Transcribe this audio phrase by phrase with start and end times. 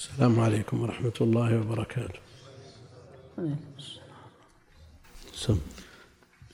[0.00, 2.20] السلام عليكم ورحمة الله وبركاته.
[5.36, 5.60] سم.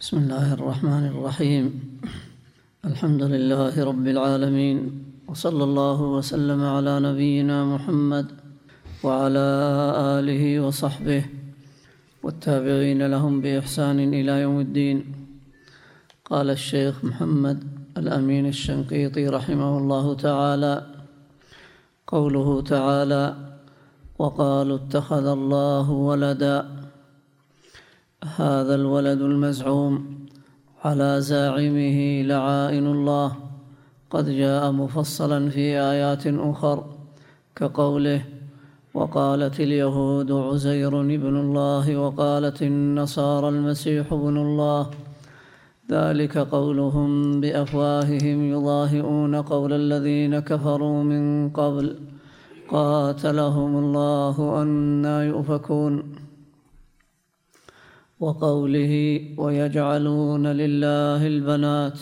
[0.00, 1.64] بسم الله الرحمن الرحيم.
[2.85, 4.78] الحمد لله رب العالمين
[5.30, 8.26] وصلى الله وسلم على نبينا محمد
[9.06, 9.47] وعلى
[10.19, 11.22] آله وصحبه
[12.22, 14.99] والتابعين لهم بإحسان إلى يوم الدين.
[16.24, 17.59] قال الشيخ محمد
[17.95, 20.74] الأمين الشنقيطي رحمه الله تعالى
[22.06, 23.45] قوله تعالى
[24.19, 26.59] وقالوا اتخذ الله ولدا.
[28.37, 29.92] هذا الولد المزعوم
[30.84, 33.33] على زاعمه لعائن الله.
[34.11, 36.84] قد جاء مفصلا في آيات أخر
[37.56, 38.23] كقوله
[38.95, 44.91] وقالت اليهود عزير ابن الله وقالت النصارى المسيح ابن الله.
[45.91, 52.16] ذلك قولهم بأفواههم يضاهئون قول الذين كفروا من قبل.
[52.69, 56.14] قاتلهم الله أنا يؤفكون.
[58.20, 61.98] وقوله ويجعلون لله البنات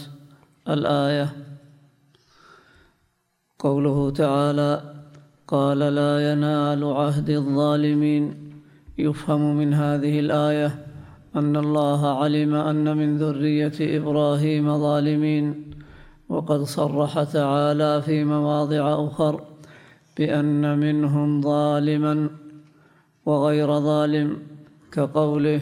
[0.68, 1.32] الآية.
[3.58, 4.94] قوله تعالى
[5.48, 8.50] قال لا ينال عهد الظالمين.
[8.98, 10.86] يفهم من هذه الآية
[11.36, 15.70] أن الله علم أن من ذرية إبراهيم ظالمين.
[16.28, 19.53] وقد صرح تعالى في مواضع أخر
[20.16, 22.30] بأن منهم ظالما
[23.26, 24.38] وغير ظالم
[24.92, 25.60] كقوله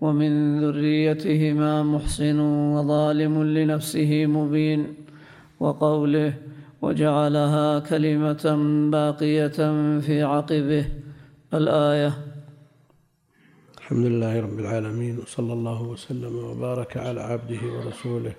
[0.00, 2.40] ومن ذريتهما محسن
[2.74, 4.94] وظالم لنفسه مبين
[5.60, 6.34] وقوله
[6.82, 8.44] وجعلها كلمة
[8.90, 9.58] باقية
[10.00, 10.84] في عقبه
[11.54, 12.12] الآية.
[13.78, 18.34] الحمد لله رب العالمين وصلى الله وسلم وبارك على عبده ورسوله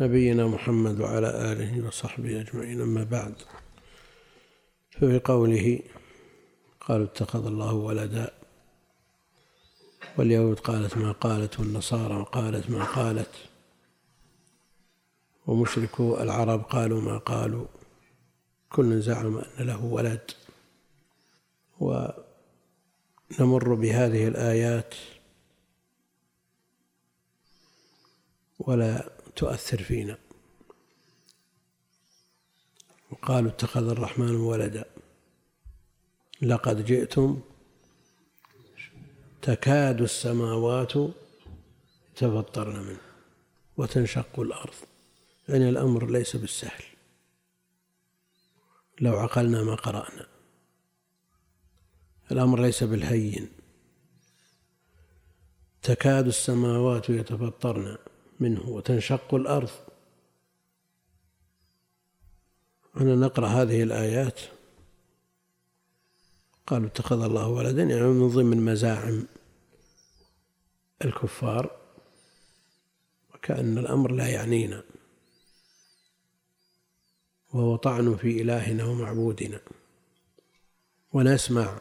[0.00, 2.80] نبينا محمد وعلى آله وصحبه أجمعين.
[2.80, 3.34] أما بعد
[5.00, 5.80] ففي قوله
[6.80, 8.30] قالوا اتخذ الله ولدا
[10.18, 13.30] واليهود قالت ما قالت والنصارى قالت ما قالت
[15.46, 17.66] ومشركو العرب قالوا ما قالوا
[18.70, 20.30] كل زعم أن له ولد
[21.80, 24.94] ونمر بهذه الآيات
[28.58, 30.18] ولا تؤثر فينا
[33.28, 34.84] وقالوا اتخذ الرحمن ولدا.
[36.42, 37.40] لقد جئتم
[39.42, 40.92] تكاد السماوات
[42.16, 43.00] تفطرن منه
[43.76, 44.74] وتنشق الأرض.
[45.48, 46.84] يعني الأمر ليس بالسهل.
[49.00, 50.26] لو عقلنا ما قرأنا.
[52.32, 53.48] الأمر ليس بالهين.
[55.82, 57.98] تكاد السماوات يتفطرن
[58.40, 59.87] منه وتنشق الأرض.
[62.96, 64.40] أنا نقرأ هذه الآيات.
[66.66, 69.26] قالوا اتخذ الله ولدا يعني من ضمن مزاعم
[71.04, 71.76] الكفار
[73.34, 74.82] وكأن الأمر لا يعنينا.
[77.52, 79.60] وهو طعن في إلهنا ومعبودنا.
[81.12, 81.78] ونسمع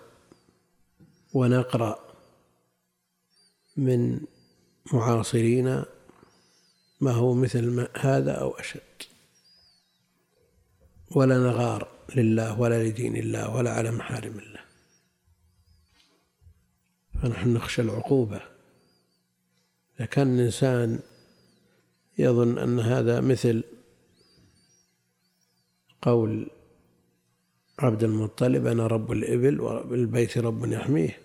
[1.33, 1.99] ونقرأ
[3.77, 4.19] من
[4.93, 5.85] معاصرينا
[7.01, 8.81] ما هو مثل ما هذا أو أشد.
[11.11, 14.61] ولا نغار لله ولا لدين الله ولا على محارم الله.
[17.21, 18.41] فنحن نخشى العقوبة.
[19.97, 20.99] إذا كان الإنسان
[22.17, 23.63] يظن أن هذا مثل
[26.01, 26.49] قول
[27.79, 31.19] عبد المطلب أنا رب الإبل وبالبيت رب يحميه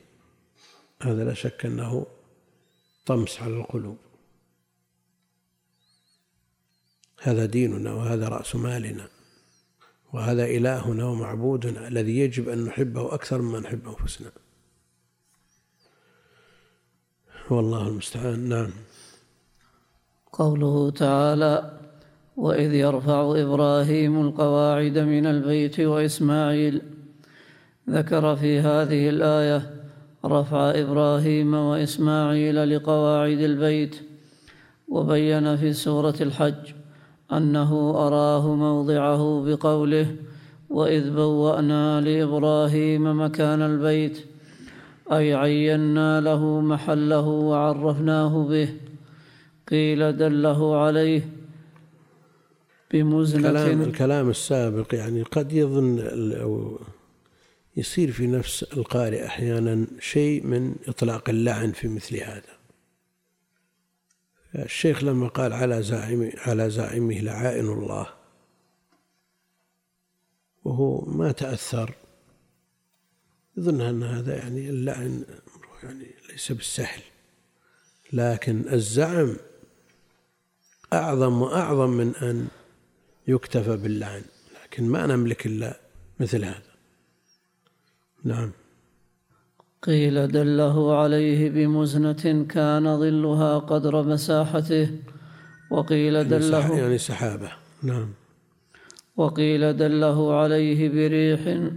[1.03, 2.07] هذا لا شك أنه
[3.07, 3.99] طمس على القلوب.
[7.21, 9.09] هذا ديننا وهذا رأس مالنا.
[10.13, 14.31] وهذا إلهنا ومعبودنا الذي يجب أن نحبه أكثر مما نحب أنفسنا.
[17.51, 18.49] والله المستعان.
[18.49, 18.71] نعم.
[20.33, 21.79] قوله تعالى
[22.37, 26.83] وإذ يرفع إبراهيم القواعد من البيت وإسماعيل
[27.91, 29.71] ذكر في هذه الآية
[30.25, 33.97] رفع إبراهيم وإسماعيل لقواعد البيت
[34.89, 36.82] وبين في سورة الحج
[37.37, 40.17] أنه أراه موضعه بقوله
[40.71, 44.19] وإذ بوأنا لإبراهيم مكان البيت
[45.13, 48.69] أي عينا له محله وعرفناه به.
[49.71, 51.29] قيل دله عليه
[52.91, 53.49] بمزنة.
[53.49, 55.99] الكلام, الكلام السابق يعني قد يظن
[56.41, 56.79] أو
[57.77, 62.52] يصير في نفس القارئ أحيانا شيء من إطلاق اللعن في مثل هذا.
[64.55, 68.07] الشيخ لما قال على زاعمه على زاعمه لعائن الله
[70.65, 71.95] وهو ما تأثر
[73.57, 75.25] يظن أن هذا يعني اللعن
[75.83, 77.03] يعني ليس بالسهل.
[78.13, 79.37] لكن الزعم
[80.93, 82.49] أعظم وأعظم من أن
[83.29, 84.23] يكتفى باللعن
[84.65, 85.81] لكن ما نملك إلا
[86.21, 86.73] مثل هذا.
[88.25, 88.53] نعم.
[89.83, 94.91] قيل دله عليه بمزنة كان ظلها قدر مساحته.
[95.71, 97.53] وقيل يعني دله يعني سحابة.
[97.83, 98.09] نعم.
[99.17, 101.71] وقيل دله عليه بريح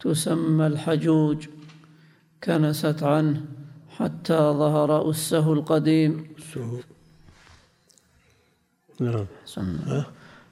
[0.00, 1.46] تسمى الحجوج.
[2.44, 3.44] كنست عنه
[3.88, 6.34] حتى ظهر أسه القديم.
[9.00, 9.26] نعم؟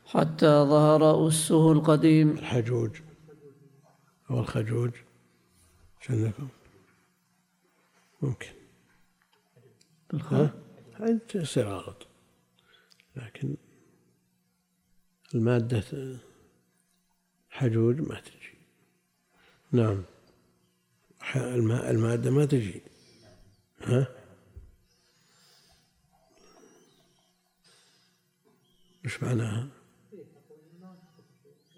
[0.06, 2.30] حتى ظهر أسه القديم.
[2.30, 2.90] الحجوج.
[4.30, 4.90] أو الخجوج.
[6.00, 6.48] شنكم
[8.22, 8.52] ممكن
[10.14, 10.54] ها؟
[11.34, 12.06] يصير غلط
[13.16, 13.56] لكن
[15.34, 16.18] المادة
[17.50, 18.58] حجوج ما تجي
[19.72, 20.04] نعم
[21.36, 22.82] الماء المادة ما تجي
[23.80, 24.08] ها
[29.04, 29.68] إيش معناها؟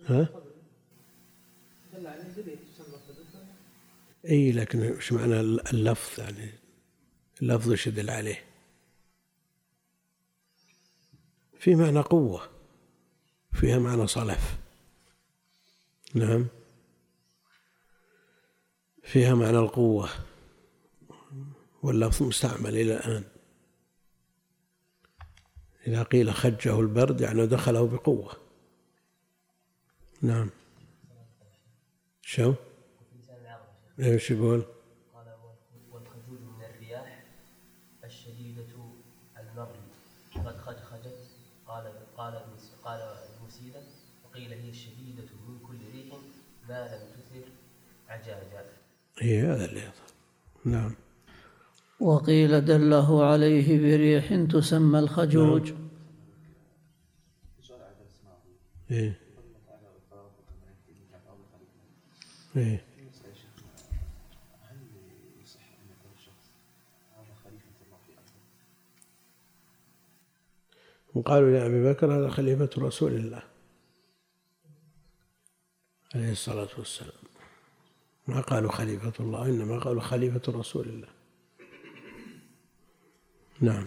[0.05, 0.29] ها؟
[4.29, 6.51] إي لكن إيش معنى اللفظ؟ يعني
[7.43, 8.45] اللفظ إيش يدل عليه؟
[11.59, 12.49] في معنى قوة
[13.53, 14.57] فيها معنى صلف.
[16.15, 16.47] نعم.
[19.03, 20.11] فيها معنى القوة
[21.83, 23.25] واللفظ مستعمل إلى الآن.
[25.87, 28.37] إذا قيل خجه البرد يعني دخله بقوة.
[30.23, 30.51] نعم.
[32.23, 32.55] شو؟
[34.01, 34.63] إيش يقول؟
[35.15, 35.27] قال
[35.93, 37.25] والخجول من الرياح
[38.05, 38.67] الشديدة
[39.41, 39.81] المري
[40.35, 41.17] قد خجخجت
[41.67, 42.43] قال قال
[42.85, 43.01] قال
[43.41, 43.83] المسيلة
[44.25, 46.15] وقيل هي الشديدة من كل ريح
[46.69, 47.49] ما لم تثر
[48.09, 48.65] عجاجا.
[49.19, 49.93] هي هذا اللي
[50.65, 50.95] نعم.
[52.01, 55.73] وقيل دله عليه بريح تسمى الخجوج.
[58.91, 59.21] إيه.
[62.57, 62.94] إيه.
[71.15, 73.43] وقالوا لأبي بكر هذا خليفة رسول الله
[76.15, 77.25] عليه الصلاة والسلام.
[78.27, 81.09] ما قالوا خليفة الله إنما قالوا خليفة رسول الله.
[83.61, 83.87] نعم.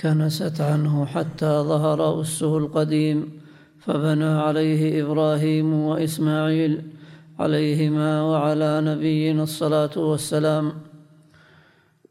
[0.00, 3.40] كنست عنه حتى ظهر أسه القديم
[3.80, 6.92] فبنى عليه إبراهيم وإسماعيل
[7.38, 10.82] عليهما وعلى نبينا الصلاة والسلام.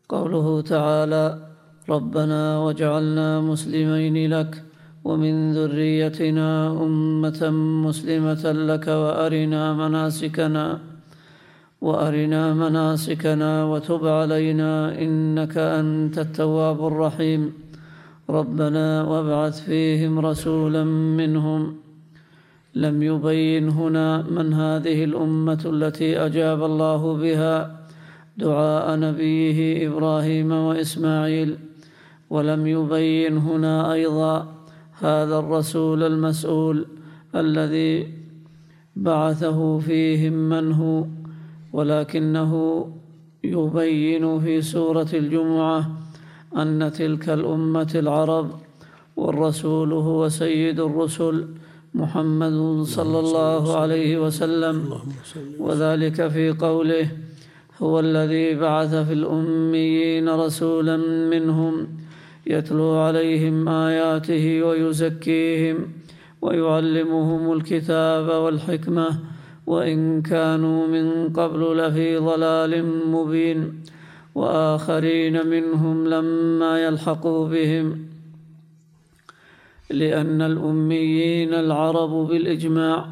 [0.09, 1.44] قوله تعالى
[1.89, 4.63] ربنا واجعلنا مسلمين لك
[5.03, 7.49] ومن ذريتنا أمة
[7.85, 10.79] مسلمة لك وأرنا مناسكنا
[11.81, 17.53] وأرنا مناسكنا وتب علينا إنك أنت التواب الرحيم.
[18.29, 20.83] ربنا وابعث فيهم رسولا
[21.19, 21.75] منهم.
[22.75, 27.79] لم يبين هنا من هذه الأمة التي أجاب الله بها
[28.37, 31.57] دعاء نبيه إبراهيم وإسماعيل.
[32.29, 34.55] ولم يبين هنا أيضا
[34.99, 36.85] هذا الرسول المسؤول
[37.35, 38.07] الذي
[38.95, 41.05] بعثه فيهم من هو
[41.73, 42.51] ولكنه
[43.43, 45.91] يبين في سورة الجمعة
[46.57, 48.51] أن تلك الأمة العرب
[49.15, 51.47] والرسول هو سيد الرسل
[51.93, 54.89] محمد صلى الله عليه وسلم.
[55.59, 57.11] وذلك في قوله
[57.81, 60.97] هو الذي بعث في الأميين رسولا
[61.29, 61.87] منهم
[62.47, 65.77] يتلو عليهم آياته ويزكيهم
[66.41, 69.19] ويعلمهم الكتاب والحكمة
[69.67, 73.81] وإن كانوا من قبل لفي ضلال مبين
[74.35, 78.05] وآخرين منهم لما يلحقوا بهم
[79.89, 83.05] لأن الأميين العرب بالإجماع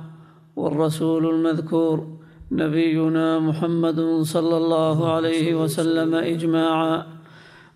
[0.55, 2.07] والرسول المذكور
[2.51, 7.05] نبينا محمد صلى الله عليه وسلم إجماعا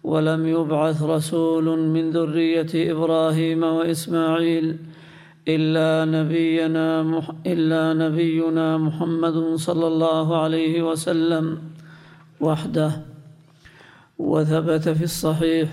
[0.08, 4.78] ولم يبعث رسول من ذرية إبراهيم وإسماعيل
[5.48, 11.46] إلا نبينا مح إلا نبينا محمد صلى الله عليه وسلم
[12.40, 12.92] وحده.
[14.18, 15.68] وثبت في الصحيح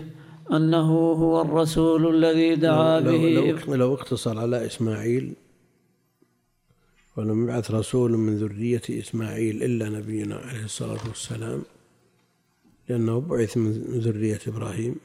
[0.52, 0.90] أنه
[1.22, 5.32] هو الرسول الذي دعا لو, به لو, لو اقتصر على إسماعيل
[7.16, 11.62] ولم يبعث رسول من ذرية إسماعيل إلا نبينا عليه الصلاة والسلام
[12.88, 14.96] لأنه بعث من ذرية إبراهيم.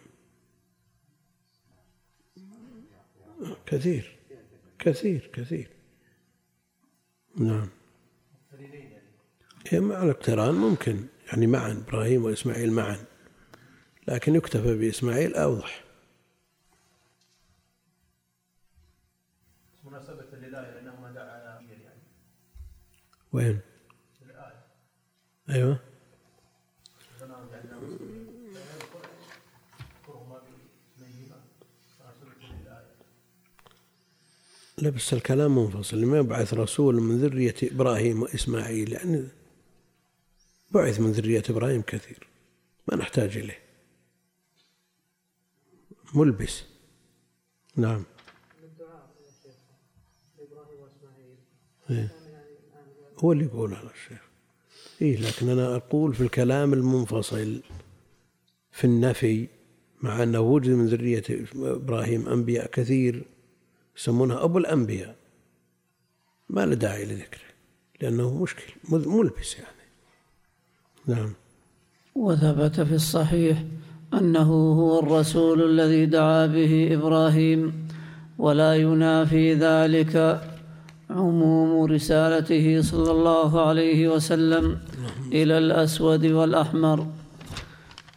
[3.65, 4.15] كثير
[4.79, 5.69] كثير كثير.
[7.37, 7.69] نعم.
[9.73, 13.05] مع الاقتران ممكن يعني معا إبراهيم وإسماعيل معا.
[14.07, 15.83] لكن يكتفى بإسماعيل أوضح.
[19.83, 22.01] مناسبة للآية أنه ما دعا على يعني.
[23.31, 23.59] وين؟
[24.21, 24.65] الآية.
[25.49, 25.88] أيوه.
[34.81, 39.27] لا بس الكلام منفصل لما يبعث رسول من ذرية إبراهيم وإسماعيل يعني
[40.71, 42.27] بعث من ذرية إبراهيم كثير
[42.87, 43.59] ما نحتاج إليه.
[46.13, 46.63] ملبس.
[47.75, 48.03] نعم.
[51.89, 52.11] إيه.
[53.17, 54.21] هو اللي يقول هذا الشيخ.
[55.01, 57.61] إيه لكن أنا أقول في الكلام المنفصل
[58.71, 59.47] في النفي
[60.01, 61.23] مع أنه وجد من ذرية
[61.55, 63.25] إبراهيم أنبياء كثير
[63.99, 65.15] يسمونها أبو الأنبياء.
[66.49, 67.49] ما له داعي لذكره
[68.01, 69.79] لأنه مشكل ملبس يعني.
[71.07, 71.33] نعم.
[72.15, 73.63] وثبت في الصحيح
[74.13, 77.87] أنه هو الرسول الذي دعا به إبراهيم
[78.37, 80.41] ولا ينافي ذلك
[81.09, 84.79] عموم رسالته صلى الله عليه وسلم
[85.31, 87.07] إلى الأسود والأحمر.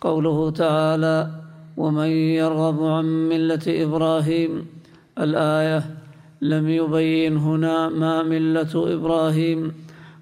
[0.01, 1.31] قوله تعالى
[1.77, 4.67] ومن يرغب عن ملة إبراهيم
[5.19, 5.85] الآية
[6.41, 9.73] لم يبين هنا ما ملة إبراهيم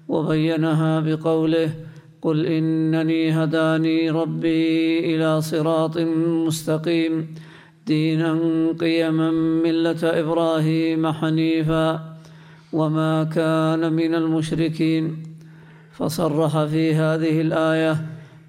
[0.07, 1.73] وبينها بقوله
[2.21, 5.97] قل إنني هداني ربي إلى صراط
[6.47, 7.35] مستقيم
[7.87, 8.39] دينا
[8.79, 12.15] قيما ملة إبراهيم حنيفا
[12.73, 15.23] وما كان من المشركين
[15.91, 17.97] فصرح في هذه الآية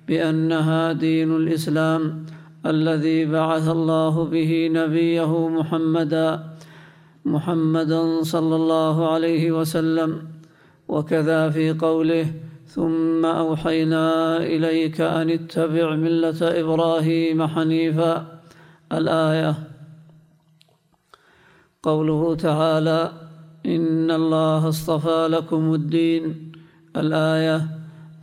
[0.09, 2.25] بأنها دين الإسلام
[2.67, 6.45] الذي بعث الله به نبيه محمدا
[7.25, 10.23] محمدا صلى الله عليه وسلم.
[10.89, 12.27] وكذا في قوله
[12.67, 18.41] ثم أوحينا إليك أن اتبع ملة إبراهيم حنيفا.
[18.93, 19.55] الآية.
[21.83, 23.13] قوله تعالى
[23.67, 26.53] إن الله اصطفى لكم الدين.
[26.97, 27.67] الآية.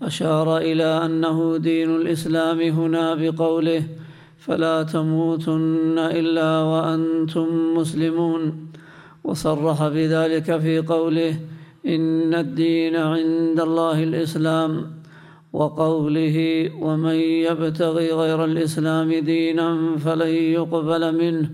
[0.02, 3.84] أشار إلى أنه دين الإسلام هنا بقوله
[4.50, 8.72] فلا تموتن إلا وأنتم مسلمون.
[9.24, 11.40] وصرح بذلك في قوله
[11.86, 14.92] إن الدين عند الله الإسلام.
[15.54, 21.50] وقوله ومن يبتغي غير الإسلام دينا فلن يقبل منه.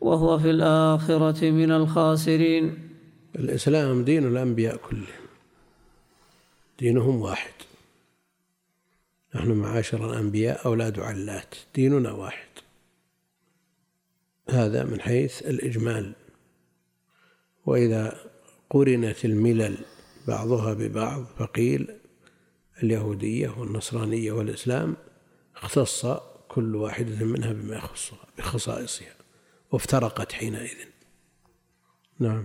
[0.00, 2.74] وهو في الآخرة من الخاسرين.
[3.38, 5.22] الإسلام دين الأنبياء كلهم.
[6.78, 7.71] دينهم واحد.
[9.34, 12.48] نحن معاشر الأنبياء أولاد علات ديننا واحد.
[14.50, 16.12] هذا من حيث الإجمال.
[17.66, 18.18] وإذا
[18.70, 19.78] قرنت الملل
[20.28, 21.88] بعضها ببعض فقيل
[22.82, 24.96] اليهودية والنصرانية والإسلام
[25.56, 26.06] اختص
[26.48, 29.14] كل واحدة منها بما يخصها بخصائصها
[29.70, 30.76] وافترقت حينئذ.
[32.18, 32.44] نعم.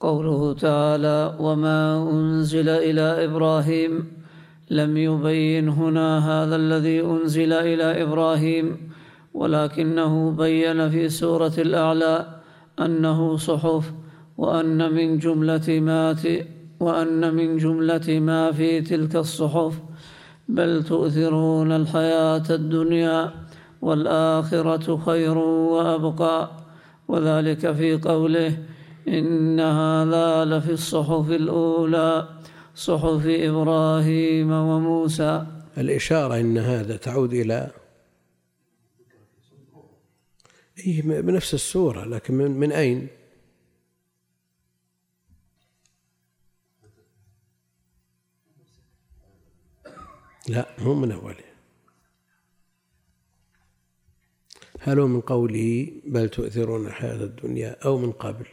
[0.00, 4.21] قوله تعالى وما أنزل إلى إبراهيم
[4.72, 8.66] لم يبين هنا هذا الذي أنزل إلى إبراهيم
[9.34, 12.26] ولكنه بين في سورة الأعلى
[12.80, 13.92] أنه صحف
[14.38, 16.16] وأن من جملة ما
[16.80, 19.74] وأن من جملة ما في تلك الصحف
[20.48, 23.30] بل تؤثرون الحياة الدنيا
[23.82, 26.50] والآخرة خير وأبقى.
[27.08, 28.56] وذلك في قوله
[29.08, 32.28] إن هذا لفي الصحف الأولى.
[32.74, 35.46] صحف إبراهيم وموسى.
[35.78, 37.70] الإشارة إن هذا تعود إلى
[40.78, 43.08] إيه بنفس السورة لكن من, من أين؟
[50.48, 51.52] لا مو من أوله.
[54.80, 58.46] هل هو من قوله بل تؤثرون الحياة الدنيا أو من قبل؟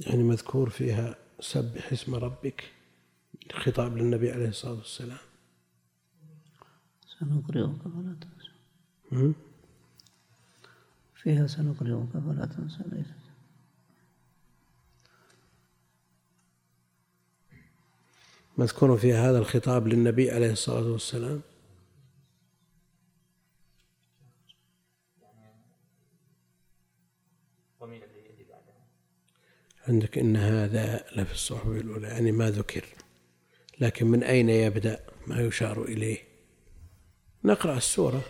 [0.00, 2.70] يعني مذكور فيها سبح اسم ربك
[3.52, 5.18] خطاب للنبي عليه الصلاة والسلام.
[7.18, 9.32] سنقرئك فلا تنسى.
[11.14, 13.06] فيها سنقرئك فلا تنسى ليس
[18.58, 21.40] مذكور في هذا الخطاب للنبي عليه الصلاة والسلام.
[29.90, 32.84] عندك إن هذا لفي الصحف الأولى يعني ما ذكر.
[33.80, 36.18] لكن من أين يبدأ؟ ما يشار إليه.
[37.44, 38.22] نقرأ السورة.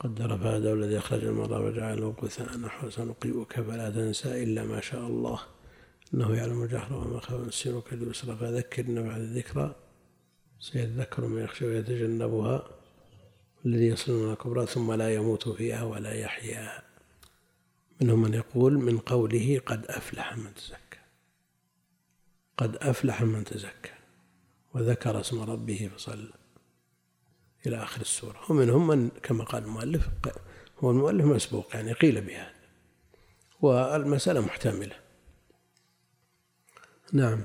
[0.00, 5.40] قدر فهدى والذي أخرج المرأة وجعله غثاء نحو سنقيئك فلا تنسى إلا ما شاء الله.
[6.14, 9.74] إنه يعلم الجهر وما خفى نسيرك لليسرى فذكر إن بعد الذكرى
[10.60, 12.68] سيذكر من يخشى ويتجنبها
[13.66, 16.87] الذي يصل الكبرى ثم لا يموت فيها ولا يحيا.
[18.00, 20.98] منهم من يقول من قوله قد أفلح من تزكى.
[22.56, 23.92] قد أفلح من تزكى.
[24.74, 26.32] وذكر اسم ربه فصلى.
[27.66, 28.40] إلى آخر السورة.
[28.50, 30.08] ومنهم من كما قال المؤلف
[30.78, 32.54] هو المؤلف مسبوق يعني قيل بهذا
[33.60, 34.96] والمسألة محتملة.
[37.12, 37.44] نعم.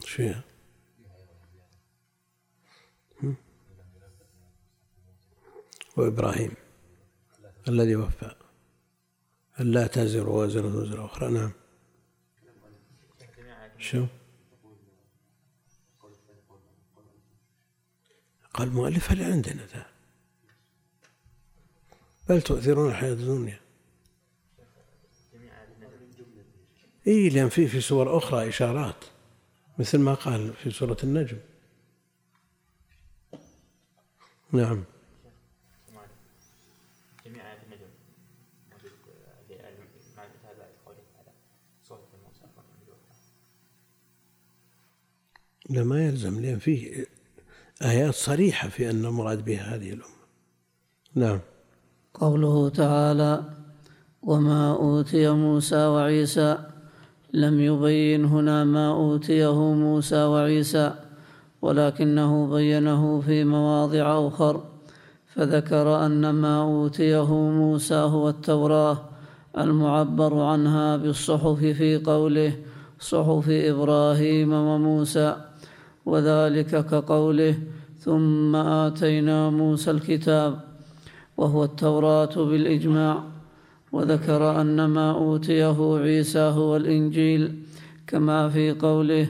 [0.00, 0.42] فيها؟
[5.96, 6.54] وإبراهيم.
[7.70, 8.34] الذي وفى.
[9.60, 11.30] ألا تزر وازرة وزر أخرى.
[11.30, 11.52] نعم.
[13.78, 14.06] شو؟
[18.54, 19.86] قال المؤلف هل عندنا ذا؟
[22.28, 23.60] بل تؤثرون الحياة الدنيا.
[27.06, 29.04] إي لأن في في سور أخرى إشارات
[29.78, 31.38] مثل ما قال في سورة النجم.
[34.52, 34.84] نعم
[37.26, 37.86] جميع آيات النجم
[38.70, 38.92] موجود
[40.16, 41.32] مع هذا قوله تعالى
[41.82, 42.44] صوت موسى
[45.70, 47.06] لا ما يلزم لأن فيه
[47.82, 50.20] آيات صريحة في أن المراد بها هذه الأمة.
[51.14, 51.38] نعم.
[52.14, 53.42] قوله تعالى
[54.22, 56.58] وما أوتي موسى وعيسى
[57.32, 60.94] لم يبين هنا ما أوتيه موسى وعيسى
[61.62, 64.64] ولكنه بينه في مواضع أخر
[65.26, 68.98] فذكر أن ما أوتيه موسى هو التوراة
[69.58, 72.56] المعبر عنها بالصحف في قوله
[73.00, 75.49] صحف إبراهيم وموسى.
[76.06, 77.58] وذلك كقوله
[77.98, 80.60] ثم آتينا موسى الكتاب
[81.36, 83.24] وهو التوراة بالإجماع
[83.92, 87.62] وذكر أن ما أوتيه عيسى هو الإنجيل
[88.06, 89.26] كما في قوله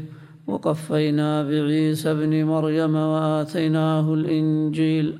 [0.46, 5.18] وقفينا بعيسى ابن مريم وآتيناه الإنجيل.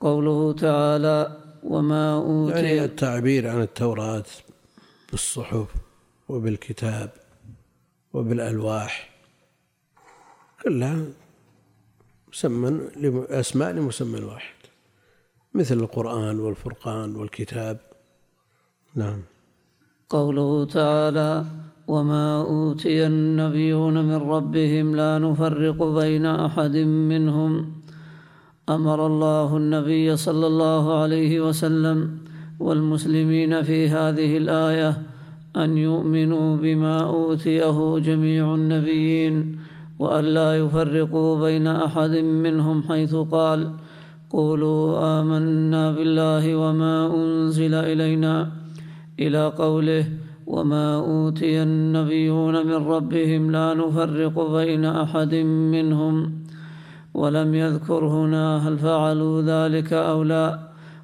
[0.00, 4.24] قوله تعالى وما أوتي يعني التعبير عن التوراة
[5.10, 5.68] بالصحف
[6.28, 7.21] وبالكتاب.
[8.12, 9.10] وبالألواح.
[10.64, 11.04] كلها
[12.32, 12.80] مسمى
[13.30, 14.54] أسماء لمسمى واحد.
[15.54, 17.80] مثل القرآن والفرقان والكتاب.
[18.94, 19.22] نعم.
[20.08, 21.44] قوله تعالى
[21.88, 27.82] وما أوتي النبيون من ربهم لا نفرق بين أحد منهم.
[28.68, 32.18] أمر الله النبي صلى الله عليه وسلم
[32.60, 35.02] والمسلمين في هذه الآية
[35.56, 39.58] أن يؤمنوا بما أوتيه جميع النبيين
[39.98, 43.70] وأن لا يفرقوا بين أحد منهم حيث قال
[44.30, 48.50] قولوا آمنا بالله وما أنزل إلينا
[49.20, 50.04] إلى قوله
[50.46, 55.34] وما أوتي النبيون من ربهم لا نفرق بين أحد
[55.74, 56.32] منهم
[57.14, 60.58] ولم يذكر هنا هل فعلوا ذلك أو لا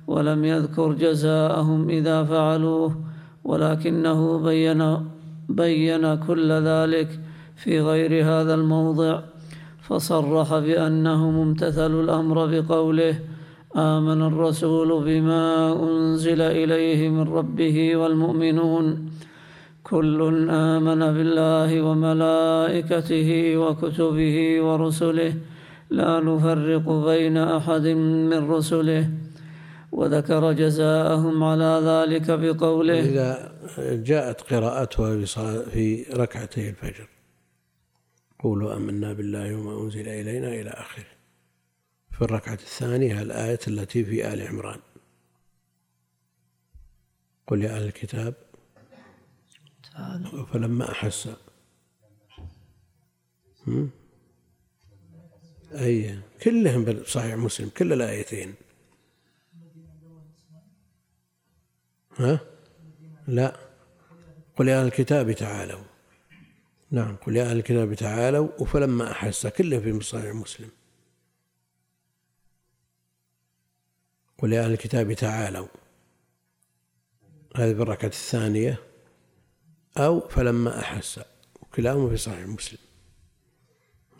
[0.06, 3.07] ولم يذكر جزاءهم إذا فعلوه.
[3.48, 4.80] ولكنه بين
[5.48, 7.08] بين كل ذلك
[7.56, 9.20] في غير هذا الموضع
[9.86, 13.14] فصرح بأنهم امتثلوا الأمر بقوله
[13.76, 18.84] آمن الرسول بما أنزل إليه من ربه والمؤمنون.
[19.84, 20.18] كل
[20.50, 23.30] آمن بالله وملائكته
[23.62, 25.32] وكتبه ورسله.
[25.90, 27.86] لا نفرق بين أحد
[28.30, 29.04] من رسله.
[29.92, 33.58] وذكر جزاءهم على ذلك بقوله إذا
[33.94, 37.08] جاءت قراءتها في ركعتي الفجر.
[38.38, 41.06] قولوا آمنا بالله وما أنزل إلينا إلى آخره.
[42.10, 44.80] في الركعة الثانية الآية التي في آل عمران.
[47.46, 48.34] قل يا أهل الكتاب
[50.52, 51.28] فلما أحس
[55.72, 58.54] أي كلهم بصحيح مسلم كل الآيتين.
[62.18, 62.40] ها؟
[63.28, 63.56] لا.
[64.56, 65.84] قل يا أهل الكتاب تعالوا.
[66.90, 68.64] نعم قل يا أهل الكتاب تعالوا.
[68.64, 70.70] فلما أحس كله في صحيح مسلم.
[74.38, 75.68] قل يا أهل الكتاب تعالوا.
[77.56, 78.78] هذه بالركعة الثانية.
[79.96, 81.20] أو فلما أحس
[81.74, 82.78] كلاهما في صحيح مسلم.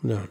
[0.03, 0.27] نعم.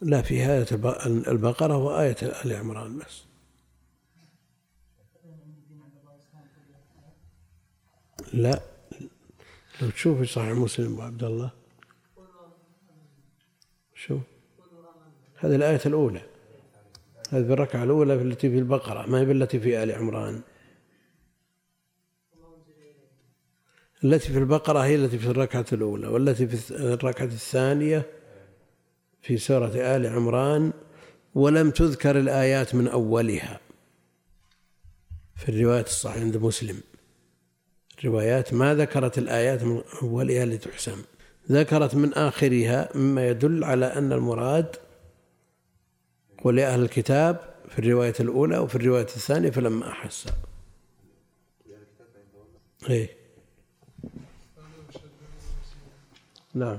[0.00, 0.66] لا في آية
[1.06, 3.31] البقرة وآية آل عمران بس.
[8.32, 8.60] لا.
[9.82, 11.50] لو تشوف في صحيح مسلم أبو عبد الله.
[13.94, 14.18] شو
[15.36, 16.22] هذه الآية الأولى.
[17.30, 19.06] هذه الركعة الأولى التي في البقرة.
[19.06, 20.42] ما هي بالتي في آل عمران.
[24.04, 28.06] التي في البقرة هي التي في الركعة الأولى والتي في الركعة الثانية
[29.22, 30.72] في سورة آل عمران.
[31.34, 33.60] ولم تذكر الآيات من أولها.
[35.36, 36.80] في الرواية الصحيحة عند مسلم.
[38.04, 41.02] الروايات ما ذكرت الآيات من أولها لتحسم
[41.50, 44.76] ذكرت من آخرها مما يدل على أن المراد
[46.44, 50.26] قل يا أهل الكتاب في الرواية الأولى وفي الرواية الثانية فلما أحس.
[52.90, 53.16] إيه.
[56.54, 56.78] نعم.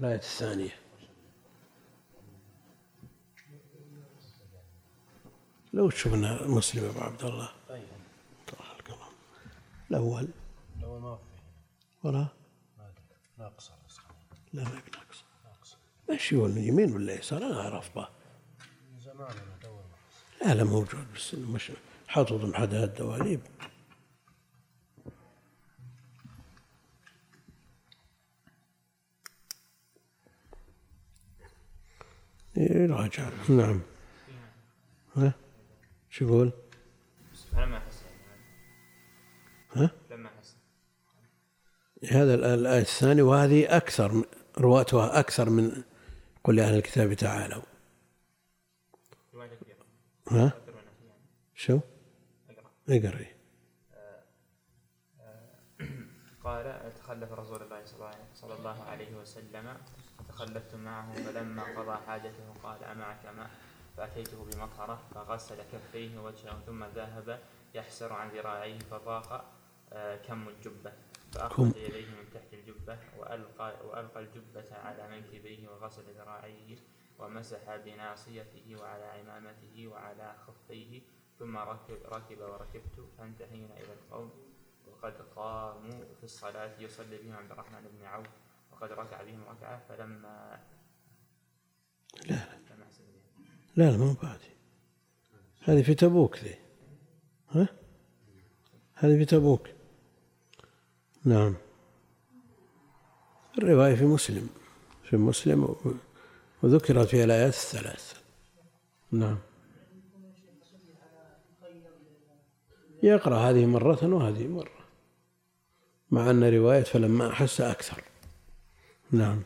[0.00, 0.74] الآية الثانية.
[5.72, 7.59] لو شفنا مسلم أبو عبد الله.
[9.90, 10.28] الأول.
[10.78, 11.22] الأول ما في.
[12.08, 12.26] ولا؟
[13.38, 13.72] ناقصة
[14.52, 15.24] لا ما في ناقص
[16.08, 18.08] ماشي هو اليمين ولا يسار؟ أنا أعرف به
[18.92, 19.34] من زمان
[20.42, 21.72] لا لا موجود بس مش
[22.08, 23.40] حاطط محدها الدواليب.
[32.56, 33.80] يراجع نعم.
[35.16, 35.32] ها؟
[36.10, 36.52] شو يقول؟
[37.54, 37.89] أحس
[39.74, 40.56] ها؟ لما أحس
[42.10, 44.24] هذا الآية الثانية وهذه أكثر
[44.58, 45.82] رواتها أكثر من
[46.44, 47.62] قل يا أهل الكتاب تعالوا
[50.30, 50.52] ها
[51.54, 51.80] شو؟
[52.88, 53.26] اقري
[56.44, 57.82] قال تخلف رسول الله
[58.34, 59.76] صلى الله- عليه وسلم
[60.18, 63.50] فتخلفت معه فلما قضى حاجته قال أمعك ماء
[63.96, 67.40] فأتيته بمطهرة فغسل كفيه ووجهه ثم ذهب
[67.74, 69.44] يحسر عن ذراعيه فضاق
[70.26, 70.92] كم الجبة؟
[71.32, 76.76] فأخرج يديه من تحت الجبة وألقى, وألقى الجبة على منكبيه وغسل ذراعيه
[77.18, 81.00] ومسح بناصيته وعلى عمامته وعلى خفيه
[81.38, 83.08] ثم ركب, ركب وركبت.
[83.18, 84.30] فانتهينا إلى القوم.
[84.86, 88.26] وقد قاموا في الصلاة يصلي بهم عبد الرحمن بن عوف.
[88.72, 90.60] وقد ركع بهم ركعة فلما
[92.26, 92.36] لا.
[92.36, 92.80] بهم
[93.76, 94.40] لا لا ما بعد.
[95.62, 96.58] هذه في تبوك ذي.
[97.50, 97.68] ها؟
[98.94, 99.79] هذه في تبوك.
[101.24, 101.54] نعم.
[103.58, 104.48] الرواية في مسلم.
[105.04, 105.76] في مسلم
[106.62, 108.20] وذكرت فيها الآيات الثلاث
[109.12, 109.38] نعم.
[113.02, 114.80] يقرأ هذه مرة وهذه مرة.
[116.10, 118.04] مع أن رواية فلما أحس أكثر.
[119.10, 119.42] نعم.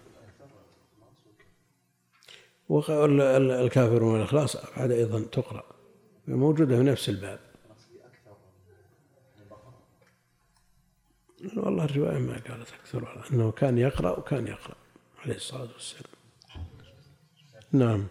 [2.68, 5.64] والكافر والإخلاص بعد أيضا تقرأ.
[6.28, 7.43] موجودة في نفس الباب.
[11.74, 14.76] والله الرواية ما قالت أكثر ولا أنه كان يقرأ وكان يقرأ
[15.24, 16.12] عليه الصلاة والسلام.
[17.72, 18.06] نعم.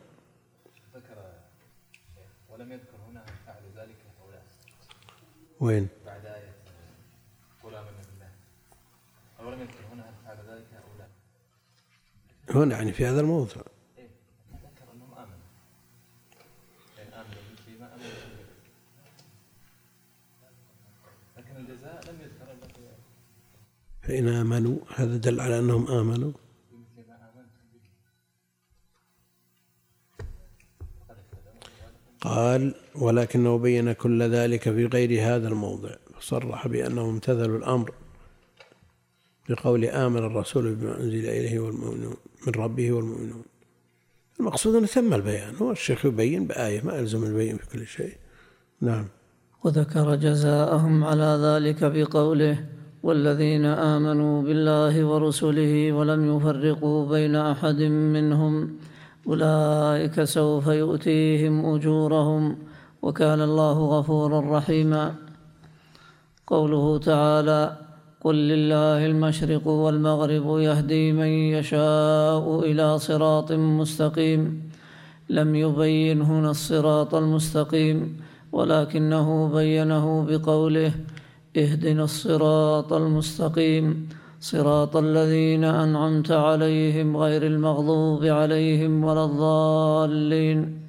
[0.96, 1.34] ذكر
[2.50, 3.96] ولم يذكر هنا فعل ذلك
[4.32, 4.40] لا؟
[5.60, 6.54] وين؟ بعد آية
[7.64, 8.30] قل آمنا بالله
[9.40, 11.08] ولم يذكر هنا فعل ذلك أو لا؟
[12.64, 13.62] هنا يعني في هذا الموضع
[13.98, 14.08] إيه
[14.54, 15.38] ذكر انهم امنوا
[16.98, 18.44] يعني امنوا بما امنوا به
[21.38, 22.84] لكن الجزاء لم يذكر الا في
[24.04, 26.32] فإن آمنوا هذا دل على أنهم آمنوا.
[32.22, 37.92] قال ولكنه بين كل ذلك في غير هذا الموضع فصرح بأنهم امتثلوا الأمر
[39.50, 43.44] بقول آمن الرسول بما أنزل إليه والمؤمنون من ربه والمؤمنون.
[44.40, 48.18] المقصود أن تم البيان هو الشيخ يبين بآية ما يلزم البين في كل شيء.
[48.82, 49.08] نعم.
[49.64, 52.66] وذكر جزاءهم على ذلك بقوله
[53.04, 57.80] والذين آمنوا بالله ورسله ولم يفرقوا بين أحد
[58.16, 58.54] منهم
[59.28, 62.58] أولئك سوف يؤتيهم أجورهم
[63.02, 65.16] وكان الله غفورا رحيما.
[66.48, 67.78] قوله تعالى
[68.24, 74.70] قل لله المشرق والمغرب يهدي من يشاء إلى صراط مستقيم
[75.30, 78.18] لم يبين هنا الصراط المستقيم
[78.52, 80.92] ولكنه بينه بقوله
[81.58, 84.10] اهدنا الصراط المستقيم.
[84.40, 90.80] صراط الذين أنعمت عليهم غير المغضوب عليهم ولا الضالين.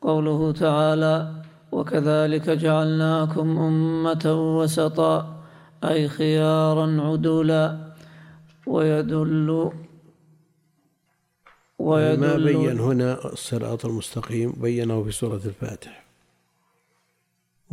[0.00, 1.32] قوله تعالى
[1.72, 5.42] وكذلك جعلناكم أمة وسطا
[5.84, 7.94] أي خيارا عدولا.
[8.66, 9.72] ويدل ما
[11.78, 16.03] ويدل بين هنا الصراط المستقيم؟ بينه في سورة الفاتح.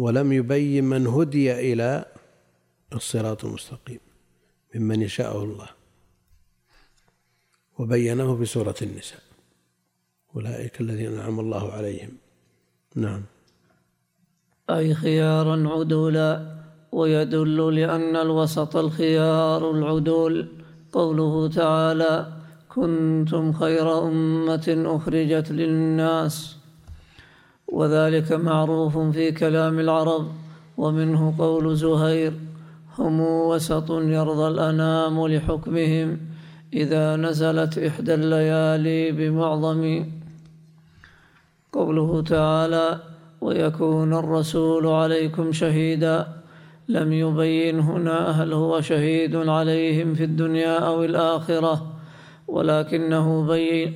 [0.02, 2.06] ولم يبين من هدي إلى
[2.94, 4.00] الصراط المستقيم
[4.76, 5.70] ممن يشاءه الله.
[7.80, 9.20] وبينه في سورة النساء.
[10.36, 12.10] أولئك الذين أنعم الله عليهم.
[12.96, 13.24] نعم.
[14.70, 16.56] أي خيارا عدولا
[16.92, 20.48] ويدل لأن الوسط الخيار العدول.
[20.92, 22.34] قوله تعالى
[22.70, 26.61] كنتم خير أمة أخرجت للناس
[27.72, 30.28] وذلك معروف في كلام العرب
[30.78, 32.34] ومنه قول زهير
[32.98, 36.20] هم وسط يرضى الأنام لحكمهم
[36.74, 40.06] إذا نزلت إحدى الليالي بمعظم
[41.74, 43.00] قوله تعالى
[43.42, 46.28] ويكون الرسول عليكم شهيدا
[46.88, 51.92] لم يبين هنا هل هو شهيد عليهم في الدنيا أو الآخرة
[52.48, 53.48] ولكنه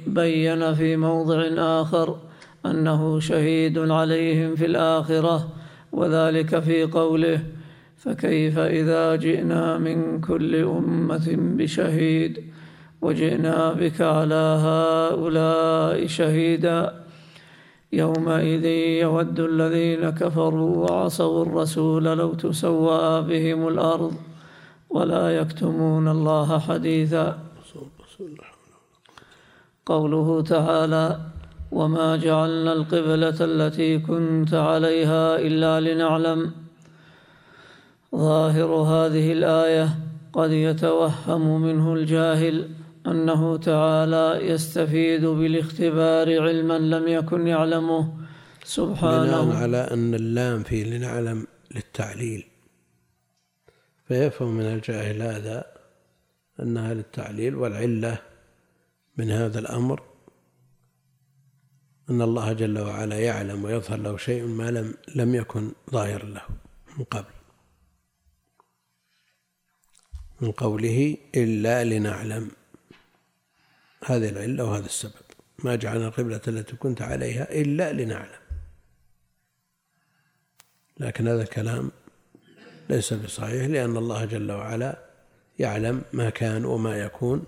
[0.07, 2.15] بين في موضع آخر.
[2.71, 5.47] أنه شهيد عليهم في الآخرة
[5.91, 7.39] وذلك في قوله
[7.97, 12.43] فكيف إذا جئنا من كل أمة بشهيد
[13.01, 17.05] وجئنا بك على هؤلاء شهيدا؟
[17.93, 18.65] يومئذ
[19.01, 24.13] يود الذين كفروا وعصوا الرسول لو تسوى بهم الأرض
[24.89, 27.39] ولا يكتمون الله حديثا.
[29.85, 31.19] قوله تعالى
[31.75, 36.51] وما جعلنا القبلة التي كنت عليها إلا لنعلم.
[38.15, 39.87] ظاهر هذه الآية
[40.33, 42.69] قد يتوهم منه الجاهل
[43.07, 48.13] أنه تعالى يستفيد بالاختبار علما لم يكن يعلمه.
[48.63, 49.41] سبحانه.
[49.45, 52.43] بناء على أن اللام في لنعلم للتعليل.
[54.07, 55.65] فيفهم من الجاهل هذا
[56.59, 58.17] أنها للتعليل والعلة
[59.17, 60.14] من هذا الأمر.
[62.09, 66.41] أن الله جل وعلا يعلم ويظهر له شيء ما لم لم يكن ظاهر له
[66.97, 67.33] من قبل.
[70.41, 72.51] من قوله إلا لنعلم.
[74.05, 75.25] هذه العلة وهذا السبب.
[75.63, 78.39] ما جعلنا القبلة التي كنت عليها إلا لنعلم.
[80.99, 81.91] لكن هذا الكلام
[82.89, 84.99] ليس بصحيح لأن الله جل وعلا
[85.59, 87.45] يعلم ما كان وما يكون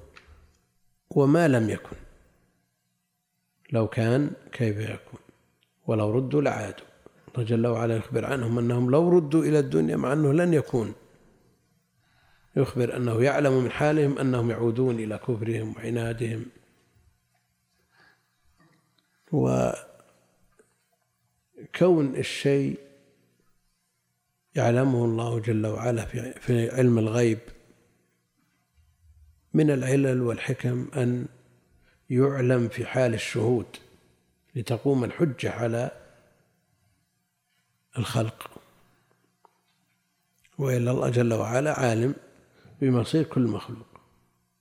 [1.10, 2.07] وما لم يكن.
[3.72, 5.20] لو كان كيف يكون؟
[5.88, 6.86] ولو ردوا لعادوا.
[7.28, 10.94] الله جل وعلا يخبر عنهم أنهم لو ردوا إلى الدنيا مع أنه لن يكون.
[12.56, 16.46] يخبر أنه يعلم من حالهم أنهم يعودون إلى كفرهم وعنادهم.
[19.32, 19.76] وكون
[22.16, 22.80] الشيء
[24.56, 26.06] يعلمه الله جل وعلا
[26.40, 27.40] في علم الغيب
[29.54, 31.26] من العلل والحكم أن
[32.10, 33.66] يعلم في حال الشهود
[34.56, 35.92] لتقوم الحجة على
[37.98, 38.52] الخلق.
[40.58, 42.16] وإلا الله جل وعلا عالم
[42.82, 43.88] بمصير كل مخلوق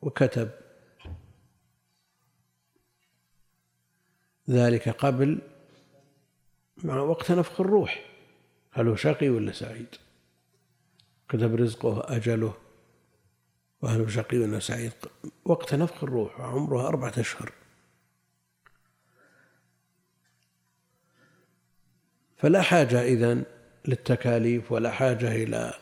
[0.02, 0.50] وكتب
[4.50, 5.38] ذلك قبل
[6.84, 8.06] مع وقت نفخ الروح
[8.72, 9.86] هل هو شقي ولا سعيد؟
[11.28, 12.54] كتب رزقه أجله
[13.82, 14.92] وهل هو شقي ولا سعيد.
[15.44, 17.52] وقت نفخ الروح وعمره أربعة أشهر.
[22.36, 23.44] فلا حاجة إذن
[23.88, 25.74] للتكاليف ولا حاجة إلى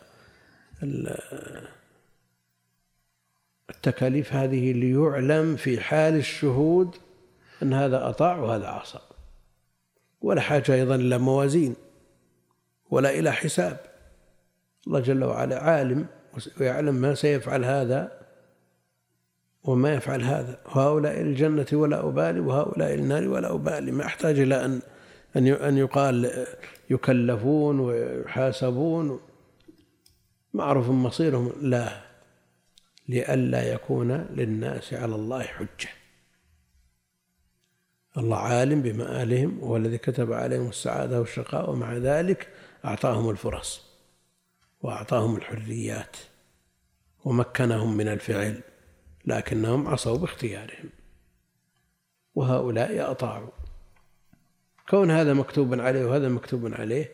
[3.70, 6.96] التكاليف هذه ليعلم في حال الشهود
[7.62, 9.00] أن هذا أطاع وهذا عصى.
[10.20, 11.76] ولا حاجة أيضا إلى موازين
[12.90, 13.80] ولا إلى حساب.
[14.87, 16.07] الله جل وعلا عالم
[16.61, 18.20] ويعلم ما سيفعل هذا
[19.64, 20.59] وما يفعل هذا.
[20.66, 23.92] وهؤلاء الجنة ولا أبالي وهؤلاء النار ولا أبالي.
[23.92, 24.81] ما أحتاج إلى أن
[25.37, 26.47] أن أن يقال
[26.90, 29.20] يكلفون ويحاسبون.
[30.55, 32.01] معروف مصيرهم لا
[33.09, 35.88] لئلا يكون للناس على الله حجة.
[38.16, 42.49] الله عالم بمآلهم وهو الذي كتب عليهم السعادة والشقاء ومع ذلك
[42.85, 43.93] أعطاهم الفرص.
[44.85, 46.16] وأعطاهم الحريات
[47.25, 48.61] ومكنهم من الفعل
[49.25, 50.90] لكنهم عصوا باختيارهم.
[52.35, 53.51] وهؤلاء أطاعوا.
[54.88, 57.12] كون هذا مكتوب عليه وهذا مكتوب عليه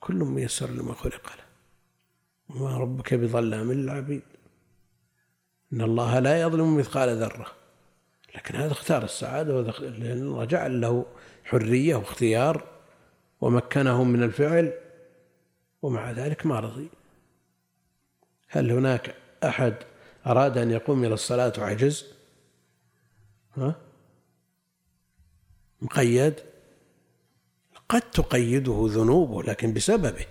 [0.00, 1.44] كل ميسر لما خلق له.
[2.48, 4.22] وما ربك بظلام للعبيد.
[5.72, 7.46] إن الله لا يظلم مثقال ذرة.
[8.34, 11.06] لكن هذا اختار السعادة لأن الله جعل له
[11.44, 12.64] حرية واختيار
[13.40, 14.83] ومكنهم من الفعل
[15.84, 16.88] ومع ذلك ما رضي.
[18.48, 19.74] هل هناك أحد
[20.26, 22.06] أراد أن يقوم إلى الصلاة وعجز
[23.56, 23.76] ها؟
[25.82, 26.34] مقيد؟
[27.88, 30.26] قد تقيده ذنوبه لكن بسببه.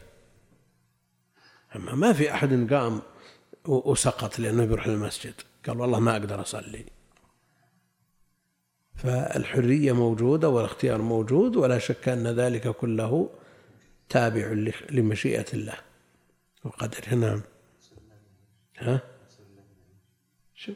[1.75, 3.01] أما ما في أحد قام
[3.65, 5.33] وسقط لأنه بيروح للمسجد.
[5.67, 6.85] قال والله ما أقدر أصلي.
[8.95, 13.29] فالحرية موجودة والاختيار موجود ولا شك أن ذلك كله
[14.09, 14.47] تابع
[14.91, 15.75] لمشيئة الله.
[16.63, 17.41] وقدره نعم.
[18.77, 19.01] ها؟
[20.55, 20.73] شو؟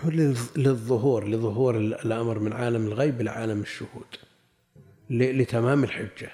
[0.00, 0.10] هو
[0.56, 4.10] للظهور لظهور الأمر من عالم الغيب إلى عالم الشهود.
[5.10, 6.30] لتمام الحجة.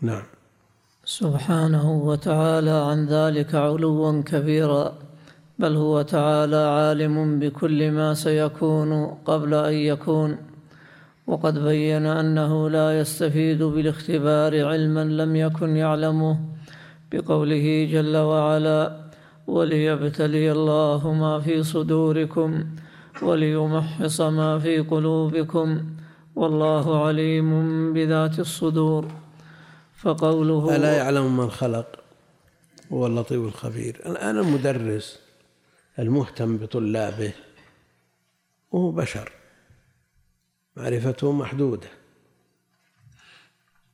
[0.00, 0.22] نعم.
[1.04, 4.98] سبحانه وتعالى عن ذلك علوا كبيرا
[5.58, 10.47] بل هو تعالى عالم بكل ما سيكون قبل أن يكون.
[11.28, 16.38] وقد بين أنه لا يستفيد بالاختبار علما لم يكن يعلمه
[17.12, 19.00] بقوله جل وعلا
[19.46, 22.64] وليبتلي الله ما في صدوركم
[23.22, 25.68] وليمحص ما في قلوبكم
[26.36, 27.50] والله عليم
[27.92, 29.12] بذات الصدور.
[29.96, 31.86] فقوله ألا يعلم من خلق؟
[32.92, 34.00] هو اللطيف الخبير.
[34.06, 35.20] الآن المدرس
[35.98, 37.32] المهتم بطلابه
[38.72, 39.37] وهو بشر.
[40.78, 41.88] معرفته محدودة.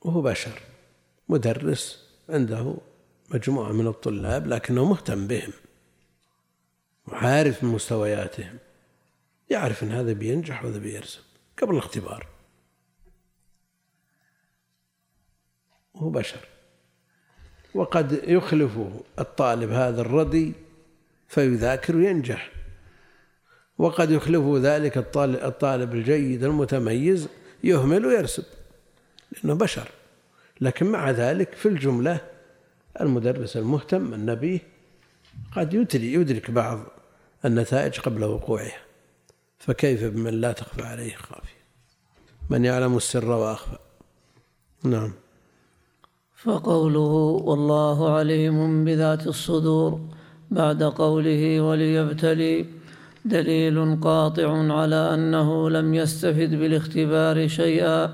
[0.00, 0.60] وهو بشر
[1.28, 2.76] مدرس عنده
[3.30, 5.52] مجموعة من الطلاب لكنه مهتم بهم
[7.06, 8.58] وعارف مستوياتهم
[9.50, 11.20] يعرف إن هذا بينجح وهذا بيرسب
[11.58, 12.26] قبل الاختبار.
[15.94, 16.48] وهو بشر.
[17.74, 18.78] وقد يخلف
[19.18, 20.52] الطالب هذا الردي
[21.28, 22.50] فيذاكر وينجح.
[23.78, 27.28] وقد يخلفه ذلك الطالب, الجيد المتميز
[27.64, 28.44] يهمل ويرسب
[29.32, 29.88] لأنه بشر.
[30.60, 32.20] لكن مع ذلك في الجملة
[33.00, 34.60] المدرس المهتم النبي
[35.56, 36.80] قد يدرك بعض
[37.44, 38.80] النتائج قبل وقوعها.
[39.58, 41.64] فكيف بمن لا تخفى عليه خافية؟
[42.50, 43.78] من يعلم السر وأخفى.
[44.82, 45.12] نعم.
[46.36, 50.00] فقوله والله عليم بذات الصدور
[50.50, 52.66] بعد قوله وليبتلي
[53.24, 58.12] دليل قاطع على أنه لم يستفد بالاختبار شيئا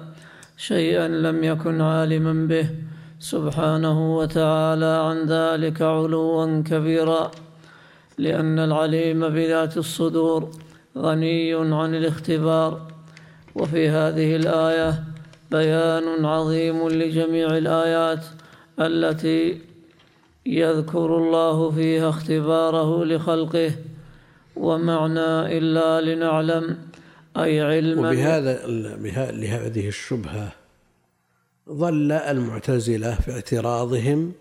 [0.56, 2.68] شيئا لم يكن عالما به.
[3.20, 7.30] سبحانه وتعالى عن ذلك علوا كبيرا
[8.18, 10.50] لأن العليم بذات الصدور
[10.98, 12.80] غني عن الاختبار.
[13.54, 15.04] وفي هذه الآية
[15.50, 18.24] بيان عظيم لجميع الآيات
[18.80, 19.60] التي
[20.46, 23.70] يذكر الله فيها اختباره لخلقه.
[24.60, 26.88] ومعنى إلا لنعلم
[27.36, 28.08] أي علما.
[28.08, 28.66] وبهذا
[29.32, 30.52] لهذه الشبهة
[31.68, 34.32] ظل المعتزلة في اعتراضهم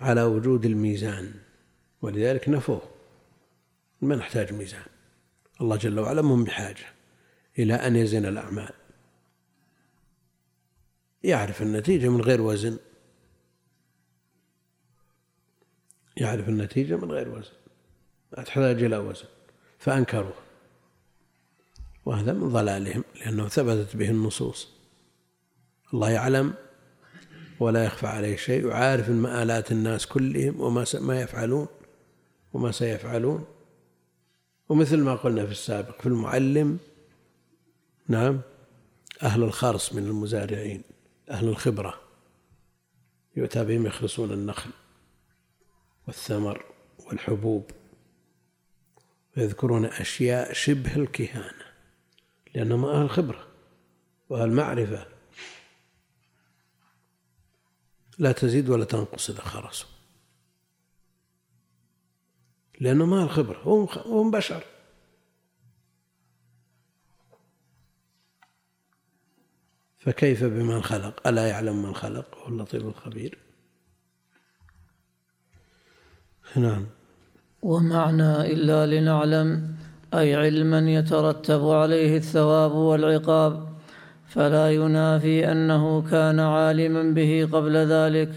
[0.00, 1.34] على وجود الميزان
[2.02, 2.82] ولذلك نفوه.
[4.00, 4.86] ما نحتاج ميزان.
[5.60, 6.86] الله جل وعلا مهم بحاجة
[7.58, 8.72] إلى أن يزن الأعمال.
[11.22, 12.78] يعرف النتيجة من غير وزن.
[16.16, 17.59] يعرف النتيجة من غير وزن.
[18.36, 19.24] ما تحتاج إلى وزن
[19.78, 20.34] فأنكروه.
[22.06, 24.68] وهذا من ضلالهم لأنه ثبتت به النصوص.
[25.94, 26.54] الله يعلم
[27.60, 31.66] ولا يخفى عليه شيء وعارف مآلات الناس كلهم وما ما يفعلون
[32.52, 33.44] وما سيفعلون.
[34.68, 36.78] ومثل ما قلنا في السابق في المعلم
[38.08, 38.40] نعم
[39.22, 40.82] أهل الخرص من المزارعين
[41.30, 42.00] أهل الخبرة
[43.36, 44.70] يؤتى بهم يخلصون النخل
[46.06, 46.64] والثمر
[47.06, 47.70] والحبوب.
[49.36, 51.64] ويذكرون أشياء شبه الكهانة
[52.54, 53.46] لأنهم أهل خبرة
[54.28, 55.06] وأهل معرفة.
[58.18, 59.88] لا تزيد ولا تنقص إذا خرسوا.
[62.80, 64.64] لأنهم أهل خبرة هم بشر.
[69.98, 73.38] فكيف بمن خلق؟ ألا يعلم من خلق؟ هو اللطيف الخبير.
[76.56, 76.86] نعم.
[77.62, 79.62] ومعنى إلا لنعلم
[80.14, 83.62] أي علما يترتب عليه الثواب والعقاب
[84.26, 88.30] فلا ينافي أنه كان عالما به قبل ذلك.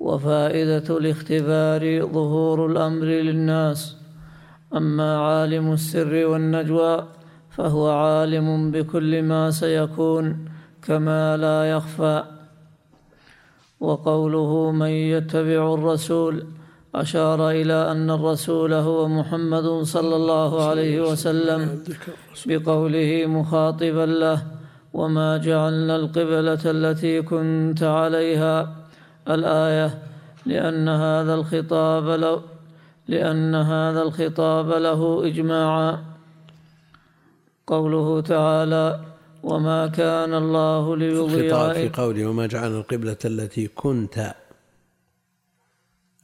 [0.00, 3.96] وفائدة الاختبار ظهور الأمر للناس.
[4.76, 7.04] أما عالم السر والنجوى
[7.50, 10.48] فهو عالم بكل ما سيكون
[10.82, 12.24] كما لا يخفى.
[13.80, 16.46] وقوله من يتبع الرسول
[16.94, 21.82] أشار إلى أن الرسول هو محمد صلى الله عليه وسلم
[22.46, 24.42] بقوله مخاطبا له
[24.94, 28.76] وما جعلنا القبلة التي كنت عليها.
[29.28, 29.98] الآية
[30.46, 32.42] لأن هذا الخطاب له
[33.08, 35.98] لأن هذا الخطاب له إجماعا.
[37.66, 39.00] قوله تعالى
[39.42, 44.34] وما كان الله ليضيع الخطاب في قوله وما جعلنا القبلة التي كنت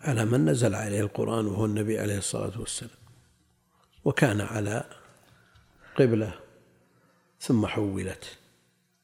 [0.00, 2.90] على من نزل عليه القرآن وهو النبي عليه الصلاة والسلام.
[4.04, 4.84] وكان على
[5.96, 6.34] قبلة
[7.40, 8.38] ثم حولت.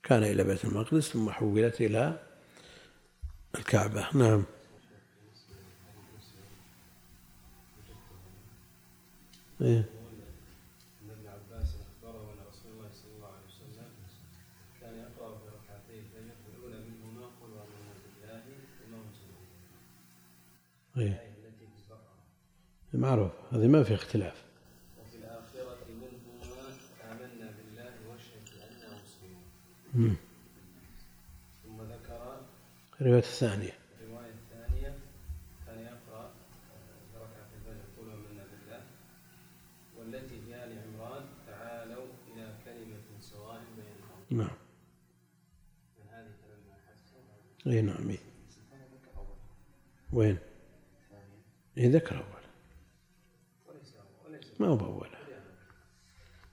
[0.03, 2.21] كان إلى بيت المقدس ثم حولت إلى
[3.59, 4.07] الكعبة.
[4.15, 4.45] نعم.
[9.61, 9.85] إيه؟
[11.11, 13.91] ابن عباس اخبره ان رسول الله صلى الله عليه وسلم
[14.81, 18.43] كان يقرا في ركعتي الفجر الاولى منهما قل امنا بالله
[18.85, 19.31] وما انزل
[20.99, 21.23] إيه؟
[22.95, 24.45] معروف هذه ما في اختلاف
[25.01, 26.69] وفي الاخره منهما
[27.13, 30.17] امنا بالله واشهد باننا مسلمون.
[31.65, 32.41] ثم ذكر
[33.01, 34.99] الرواية الثانية الروايه الثانية
[35.67, 36.31] كان يقرا
[37.13, 38.83] في ركعه الفجر قل امنا بالله
[39.99, 44.57] والتي في ال عمران تعالوا إلى كلمه سواء بيننا نعم
[46.11, 48.19] هذه كلمه حسن اي نعم إيه.
[50.13, 50.39] وين؟
[51.79, 52.37] إيه ذكر أول
[54.61, 55.07] ما هو بأول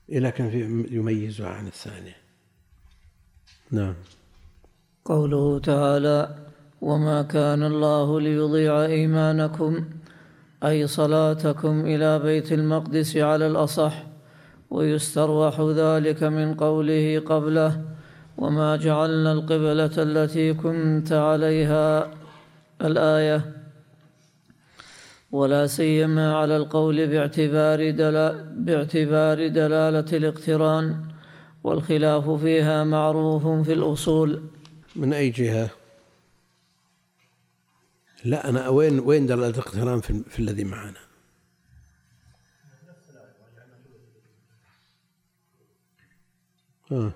[0.09, 2.15] إيه لكن في يميزها عن الثانية.
[3.71, 3.95] نعم.
[5.05, 6.35] قوله تعالى
[6.81, 9.85] وما كان الله ليضيع إيمانكم
[10.63, 14.03] أي صلاتكم إلى بيت المقدس على الأصح
[14.69, 17.85] ويستروح ذلك من قوله قبله
[18.37, 22.11] وما جعلنا القبلة التي كنت عليها.
[22.81, 23.62] الآية
[25.33, 31.07] ولا سيما على القول باعتبار, دلا باعتبار دلالة الاقتران
[31.63, 34.43] والخلاف فيها معروف في الأصول
[34.95, 35.69] من أي جهة؟
[38.25, 41.03] لا أنا وين وين دلالة الاقتران في, في الذي معنا؟
[46.91, 47.13] آه.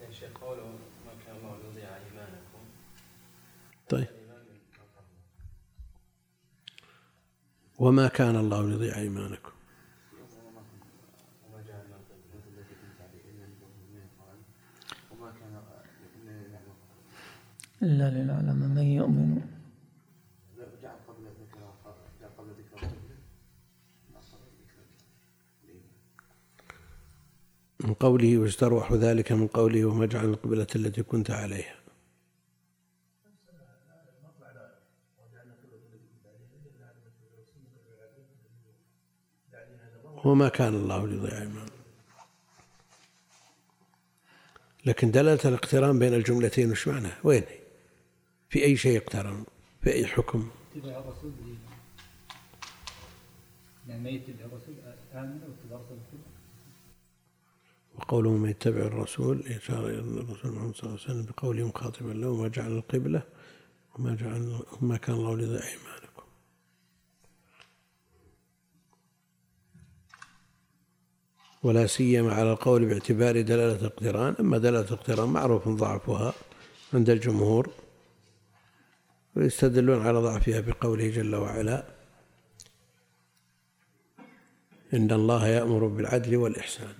[0.00, 0.64] يا شيخ قوله
[1.06, 2.64] ما كان الله ليضيع ايمانكم
[3.88, 5.14] طيب الايمان من قبل
[7.78, 9.50] وما كان الله ليضيع إيمانكم.
[17.82, 19.40] إلا لنعلم من يؤمن.
[27.80, 31.83] من قوله واستروح ذلك من قوله وما جعل القبلة التي كنت عليها.
[40.24, 41.74] وما كان الله ليضيع إيمانكم
[44.86, 47.58] لكن دلالة الاقتران بين الجملتين وش معناه؟ وين هي؟
[48.48, 49.44] في أي شيء اقترن؟
[49.82, 51.58] في أي حكم؟ اتباع الرسول بالإيمان
[53.88, 54.74] يعني ما يتبع الرسول
[55.14, 56.18] آمن واتباع الرسول
[57.96, 62.28] وقوله من يتبع الرسول إشارة إلى الرسول محمد صلى الله عليه وسلم بقوله مخاطبا له
[62.28, 63.22] وما جعل القبلة
[63.94, 65.93] وما جعل وما كان الله ليضيع إيمانكم
[71.64, 74.34] ولا سيما على القول باعتبار دلالة الاقتران.
[74.40, 76.32] أما دلالة الاقتران معروف ضعفها
[76.94, 77.70] عند الجمهور
[79.36, 81.84] ويستدلون على ضعفها بقوله جل وعلا
[84.94, 86.94] إن الله يأمر بالعدل والإحسان.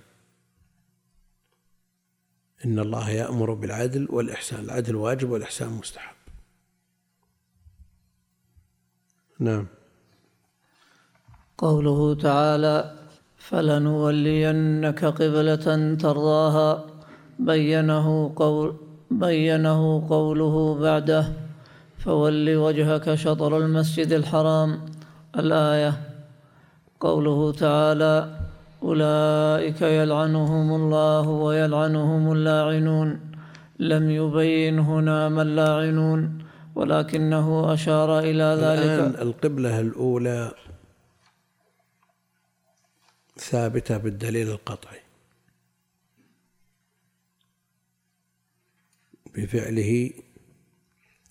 [2.65, 4.59] إن الله يأمر بالعدل والإحسان.
[4.59, 6.15] العدل واجب والإحسان مستحب.
[9.39, 9.67] نعم.
[11.57, 13.04] قوله تعالى
[13.49, 16.83] فلنولينك قبلة ترضاها.
[17.39, 18.75] بينه قول
[19.11, 21.25] بينه قوله بعده
[21.97, 24.79] فول وجهك شطر المسجد الحرام.
[25.39, 25.93] الآية
[26.99, 28.15] قوله تعالى
[28.83, 33.19] أولئك يلعنهم الله ويلعنهم اللاعنون.
[33.79, 36.21] لم يبين هنا ما اللاعنون
[36.75, 40.51] ولكنه أشار إلى الآن ذلك القبلة الأولى
[43.37, 44.99] ثابتة بالدليل القطعي.
[49.33, 50.13] بفعله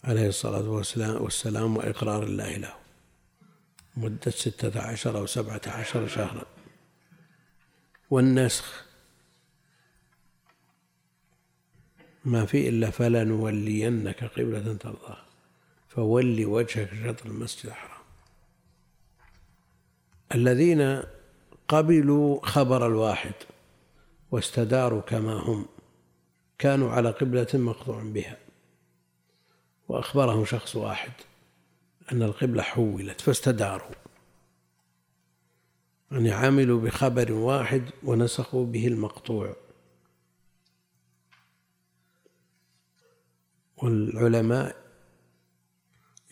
[0.04, 2.74] عليه الصلاة والسلام, والسلام وإقرار الله له.
[3.96, 6.46] مدة ستة عشر أو سبعة عشر شهرا.
[8.10, 8.84] والنسخ.
[12.24, 15.26] ما في إلا فلنولينك قبلة ترضاها
[15.88, 18.04] فول وجهك شطر المسجد الحرام.
[20.34, 21.02] الذين
[21.68, 23.34] قبلوا خبر الواحد
[24.30, 25.66] واستداروا كما هم
[26.58, 28.38] كانوا على قبلة مقطوع بها.
[29.88, 31.12] وأخبرهم شخص واحد
[32.12, 33.94] أن القبلة حولت فاستداروا.
[36.10, 39.56] يعني عملوا بخبر واحد ونسخوا به المقطوع.
[43.76, 44.76] والعلماء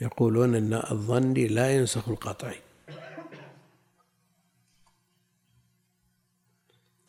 [0.00, 2.61] يقولون أن الظن لا ينسخ القطعي.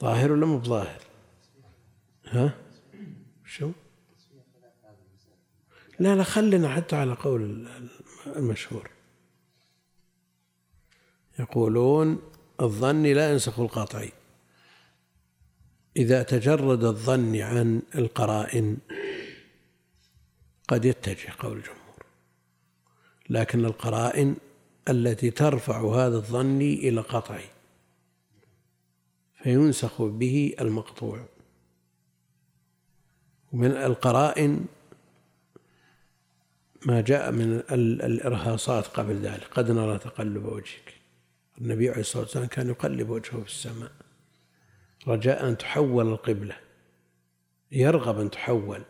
[0.04, 1.02] ظاهر ولا مو بظاهر؟
[2.26, 2.54] ها؟
[3.46, 3.72] شو؟
[6.00, 7.68] لا لا خلنا حتى على قول
[8.36, 8.90] المشهور.
[11.40, 12.22] يقولون
[12.62, 14.12] الظن لا ينسخ القطعي
[15.98, 18.78] إذا تجرد الظن عن القرائن
[20.68, 22.06] قد يتجه قول الجمهور.
[23.30, 24.36] لكن القرائن
[24.90, 27.53] التي ترفع هذا الظن إلى قطعي.
[29.44, 31.26] فينسخ به المقطوع.
[33.54, 34.66] من القرائن
[36.86, 39.44] ما جاء من الإرهاصات قبل ذلك.
[39.44, 40.94] قد نرى تقلب وجهك.
[41.62, 43.92] النبي عليه الصلاة والسلام كان يقلب وجهه في السماء.
[45.08, 46.58] رجاء أن تحول القبلة.
[47.72, 48.82] يرغب أن تحول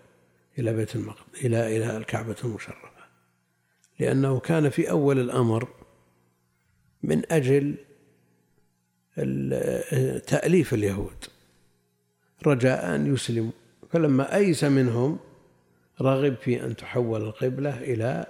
[0.60, 2.94] إلى بيت المقدس إلى إلى الكعبة المشرفة.
[4.00, 5.68] لأنه كان في أول الأمر
[7.04, 7.76] من أجل
[10.28, 11.26] تأليف اليهود.
[12.48, 13.52] رجاء أن يسلموا.
[13.92, 15.20] فلما أيس منهم
[16.02, 18.26] رغب في أن تحول القبلة إلى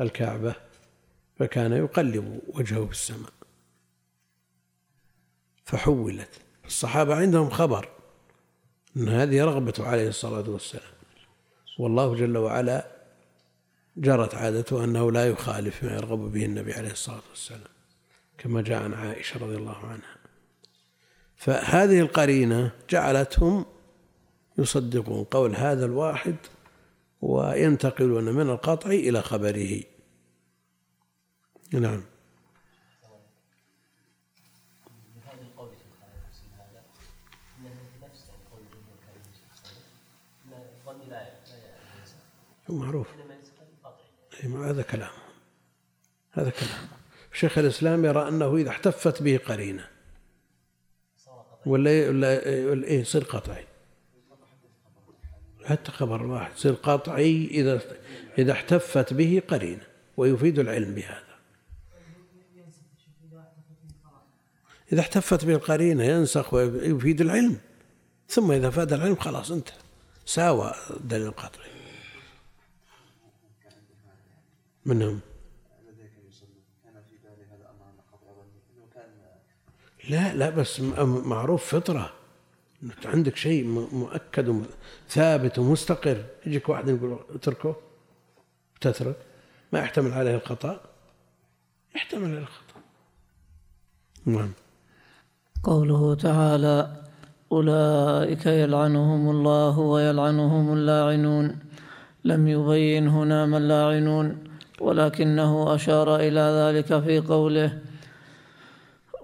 [0.00, 0.54] الكعبة
[1.38, 3.32] فكان يقلب وجهه في السماء.
[5.64, 6.40] فحولت.
[6.66, 7.88] الصحابة عندهم خبر
[8.96, 10.92] أن هذه رغبته عليه الصلاة والسلام.
[11.78, 12.86] والله جل وعلا
[13.96, 17.70] جرت عادته أنه لا يخالف ما يرغب به النبي عليه الصلاة والسلام
[18.38, 20.17] كما جاء عن عائشة رضي الله عنها.
[21.38, 23.64] فهذه القرينة جعلتهم
[24.58, 26.36] يصدقون قول هذا الواحد
[27.22, 29.80] وينتقلون من القطع إلى خبره.
[31.72, 32.02] نعم.
[42.68, 43.06] معروف.
[44.44, 45.10] ما هذا كلام.
[46.32, 46.88] هذا كلام.
[47.32, 49.97] شيخ الإسلام يرى أنه إذا احتفت به قرينة
[51.68, 52.46] ولا ولا
[52.86, 53.64] إيه يصير قطعي
[55.64, 57.82] حتى خبر واحد يصير قطعي إذا
[58.38, 61.38] إذا احتفت به قرينة ويفيد العلم بهذا.
[64.92, 67.56] إذا احتفت به القرينة ينسخ ويفيد العلم
[68.28, 69.76] ثم إذا فاد العلم خلاص انتهى.
[70.26, 71.70] ساوى الدليل القطعي
[74.86, 75.20] منهم
[80.08, 80.80] لا لا بس
[81.24, 82.12] معروف فطرة.
[82.82, 84.66] أنت عندك شيء مؤكد وم-
[85.08, 86.24] ثابت ومستقر.
[86.46, 87.76] يجيك واحد يقول اتركه
[88.80, 89.16] تترك.
[89.72, 90.80] ما يحتمل عليه الخطأ.
[91.96, 92.80] يحتمل عليه الخطأ.
[94.26, 94.50] نعم.
[95.64, 97.02] قوله تعالى
[97.52, 101.58] أولئك يلعنهم الله ويلعنهم اللاعنون.
[102.24, 104.44] لم يبين هنا ما اللاعنون
[104.80, 107.78] ولكنه أشار إلى ذلك في قوله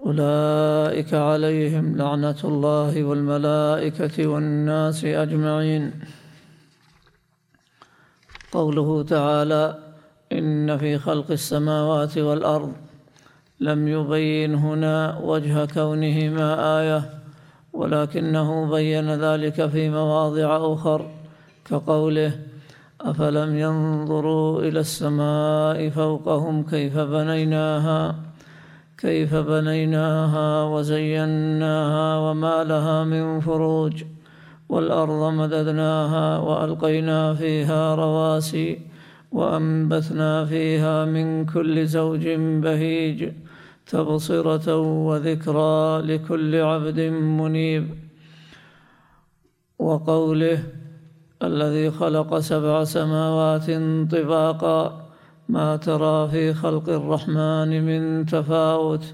[0.05, 5.91] أولئك عليهم لعنة الله والملائكة والناس أجمعين.
[8.51, 9.77] قوله تعالى
[10.31, 12.73] إن في خلق السماوات والأرض
[13.59, 17.09] لم يبين هنا وجه كونهما آية
[17.73, 21.11] ولكنه بين ذلك في مواضع أخر
[21.65, 22.39] كقوله
[23.01, 28.24] أفلم ينظروا إلى السماء فوقهم كيف بنيناها؟
[29.05, 34.03] كيف بنيناها وزيناها وما لها من فروج
[34.69, 38.79] والأرض مددناها وألقينا فيها رواسي
[39.31, 42.27] وأنبتنا فيها من كل زوج
[42.63, 43.31] بهيج
[43.87, 44.77] تبصرة
[45.07, 46.99] وذكرى لكل عبد
[47.39, 47.85] منيب
[49.79, 50.63] وقوله
[51.43, 53.67] الذي خلق سبع سماوات
[54.11, 55.04] طباقا
[55.49, 59.13] ما ترى في خلق الرحمن من تفاوت.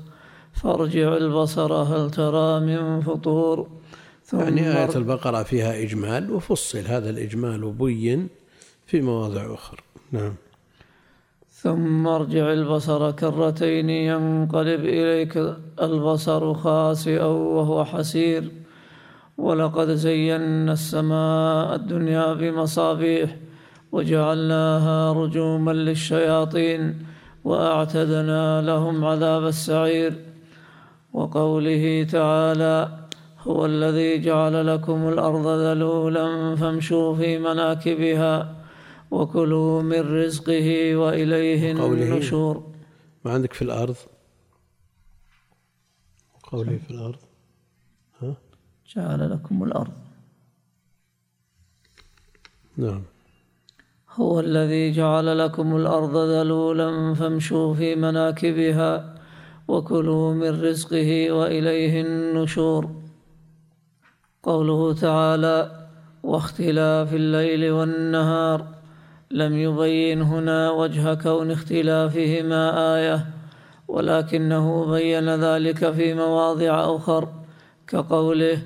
[0.54, 3.68] فارجع البصر هل ترى من فطور؟
[4.24, 6.80] ثم يعني آية البقرة فيها إجمال وفصل.
[6.80, 8.30] هذا الإجمال بين
[8.86, 9.80] في مواضع أخرى
[10.12, 10.34] نعم.
[11.50, 15.38] ثم ارجع البصر كرتين ينقلب إليك.
[15.82, 18.52] البصر خاسئا وهو حسير.
[19.38, 23.36] ولقد زينا السماء الدنيا بمصابيح.
[23.92, 27.06] وجعلناها رجوما للشياطين
[27.44, 30.26] وأعتدنا لهم عذاب السعير.
[31.14, 33.08] وقوله تعالى
[33.40, 38.56] هو الذي جعل لكم الأرض ذلولا فامشوا في مناكبها
[39.12, 42.74] وكلوا من رزقه وإليه وقوله النشور.
[43.26, 43.96] ما عندك في الأرض؟
[46.44, 47.20] قولي في الأرض.
[48.22, 48.36] ها؟
[48.96, 49.94] جعل لكم الأرض.
[52.78, 53.04] نعم.
[54.16, 59.16] هو الذي جعل لكم الأرض ذلولا فامشوا في مناكبها
[59.68, 62.90] وكلوا من رزقه وإليه النشور.
[64.44, 65.72] قوله تعالى
[66.24, 68.66] واختلاف الليل والنهار
[69.32, 73.26] لم يبين هنا وجه كون اختلافهما آية
[73.88, 77.28] ولكنه بين ذلك في مواضع أخر
[77.88, 78.62] كقوله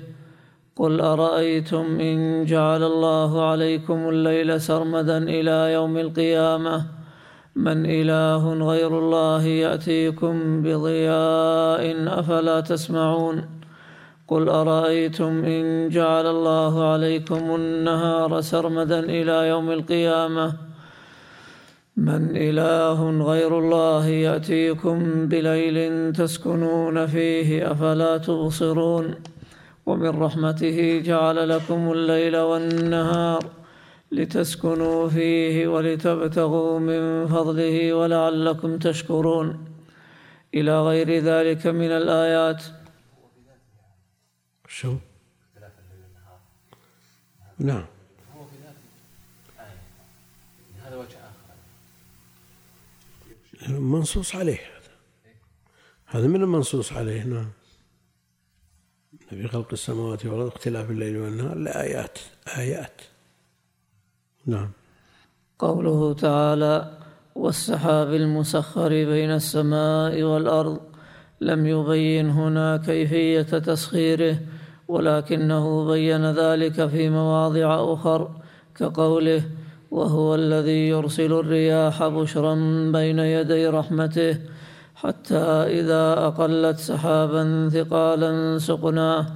[0.76, 6.84] قل أرأيتم إن جعل الله عليكم الليل سرمدا إلى يوم القيامة
[7.56, 11.82] من إله غير الله يأتيكم بضياء
[12.20, 13.44] أفلا تسمعون
[14.28, 20.52] قل أرأيتم إن جعل الله عليكم النهار سرمدا إلى يوم القيامة
[21.96, 29.14] من إله غير الله يأتيكم بليل تسكنون فيه أفلا تبصرون
[29.86, 33.50] ومن رحمته جعل لكم الليل والنهار
[34.12, 39.76] لتسكنوا فيه ولتبتغوا من فضله ولعلكم تشكرون.
[40.54, 42.62] إلى غير ذلك من الآيات.
[44.68, 44.96] شو؟
[47.58, 47.84] نعم.
[50.84, 51.16] هذا وجه
[53.68, 54.92] آخر منصوص عليه هذا.
[56.06, 57.50] هذا من المنصوص عليه؟ نعم.
[59.30, 62.18] في خلق السماوات والأرض اختلاف الليل والنهار لآيات
[62.58, 63.00] آيات.
[64.46, 64.70] نعم.
[65.58, 66.98] قوله تعالى
[67.34, 70.80] والسحاب المسخر بين السماء والأرض
[71.40, 74.38] لم يبين هنا كيفية تسخيره
[74.88, 78.30] ولكنه بين ذلك في مواضع أخر
[78.74, 79.42] كقوله
[79.90, 82.54] وهو الذي يرسل الرياح بشرا
[82.92, 84.38] بين يدي رحمته
[84.96, 85.46] حتى
[85.80, 89.26] إذا أقلت سحابا ثقالا سقناه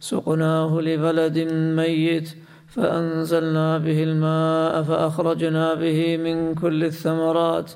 [0.00, 1.38] سقناه لبلد
[1.76, 2.28] ميت
[2.68, 7.70] فأنزلنا به الماء فأخرجنا به من كل الثمرات.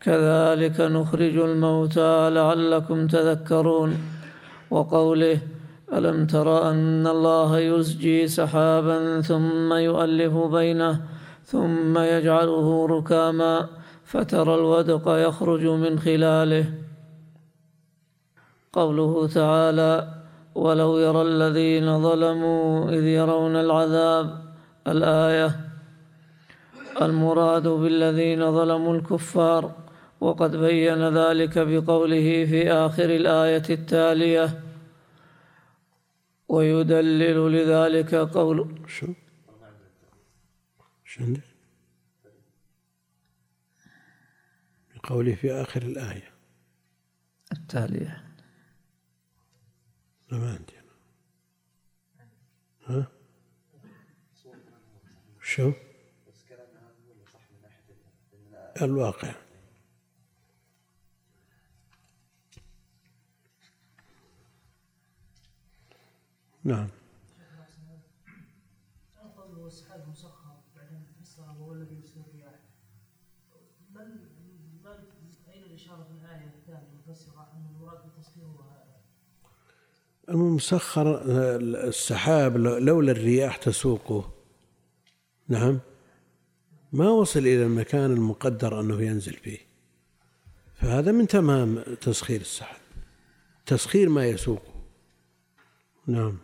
[0.00, 3.90] كذلك نخرج الموتى لعلكم تذكرون.
[4.70, 5.38] وقوله
[5.92, 11.00] ألم تر أن الله يزجي سحابا ثم يؤلف بينه
[11.44, 13.66] ثم يجعله ركاما؟
[14.06, 16.74] فترى الودق يخرج من خلاله.
[18.72, 20.14] قوله تعالى
[20.54, 24.26] ولو يرى الذين ظلموا إذ يرون العذاب
[24.86, 25.60] الآية.
[27.02, 29.72] المراد بالذين ظلموا الكفار
[30.20, 34.62] وقد بين ذلك بقوله في آخر الآية التالية.
[36.48, 39.06] ويدلل لذلك قول شو؟
[41.04, 41.24] شو
[45.06, 46.32] بقوله في آخر الآية.
[47.52, 48.24] التالية.
[50.30, 50.72] لا ما عندي.
[50.80, 52.28] أنا.
[52.86, 53.08] ها؟
[55.42, 55.72] شو؟
[58.82, 59.34] الواقع.
[66.64, 66.88] نعم
[69.36, 72.60] قوله السحاب مسخر بعدين فسر وهو الذي يرسل الرياح
[73.90, 74.26] من
[75.26, 79.00] من اين الاشاره في الايه الثانية المفسره ان المراد بتسخيره هذا
[80.28, 81.22] المسخر
[81.88, 84.30] السحاب لولا الرياح تسوقه.
[85.48, 85.78] نعم.
[86.92, 89.58] ما وصل إلى المكان المقدر أنه ينزل فيه.
[90.74, 92.80] فهذا من تمام تسخير السحاب.
[93.66, 94.72] تسخير ما يسوقه.
[96.06, 96.38] نعم.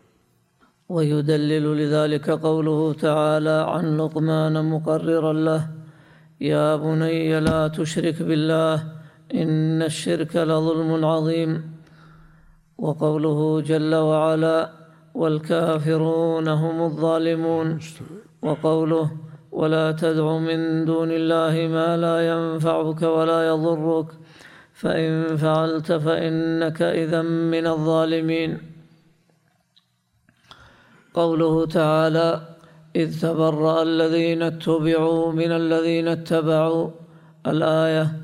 [0.88, 5.70] ويدلل لذلك قوله تعالى عن لقمان مقررا له
[6.40, 8.92] يا بني لا تشرك بالله
[9.34, 11.81] إن الشرك لظلم عظيم.
[12.78, 14.70] وقوله جل وعلا
[15.14, 17.78] والكافرون هم الظالمون.
[18.42, 19.10] وقوله
[19.52, 24.06] ولا تدع من دون الله ما لا ينفعك ولا يضرك.
[24.74, 28.58] فإن فعلت فإنك إذا من الظالمين.
[31.14, 32.40] قوله تعالى
[32.96, 36.90] إذ تبرأ الذين اتبعوا من الذين اتبعوا
[37.46, 38.21] الآية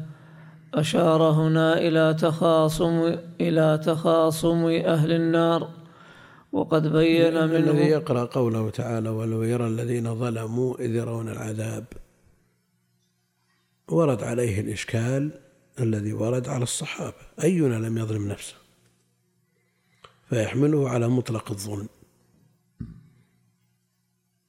[0.81, 5.71] أشار هنا إلى تخاصم إلى تخاصم أهل النار.
[6.53, 11.85] وقد بين الذي منه يقرأ قوله تعالى ولو يرى الذين ظلموا إذ يرون العذاب
[13.89, 15.41] ورد عليه الإشكال
[15.81, 17.15] الذي ورد على الصحابة.
[17.43, 18.55] أينا لم يظلم نفسه؟
[20.29, 21.89] فيحمله على مطلق الظلم.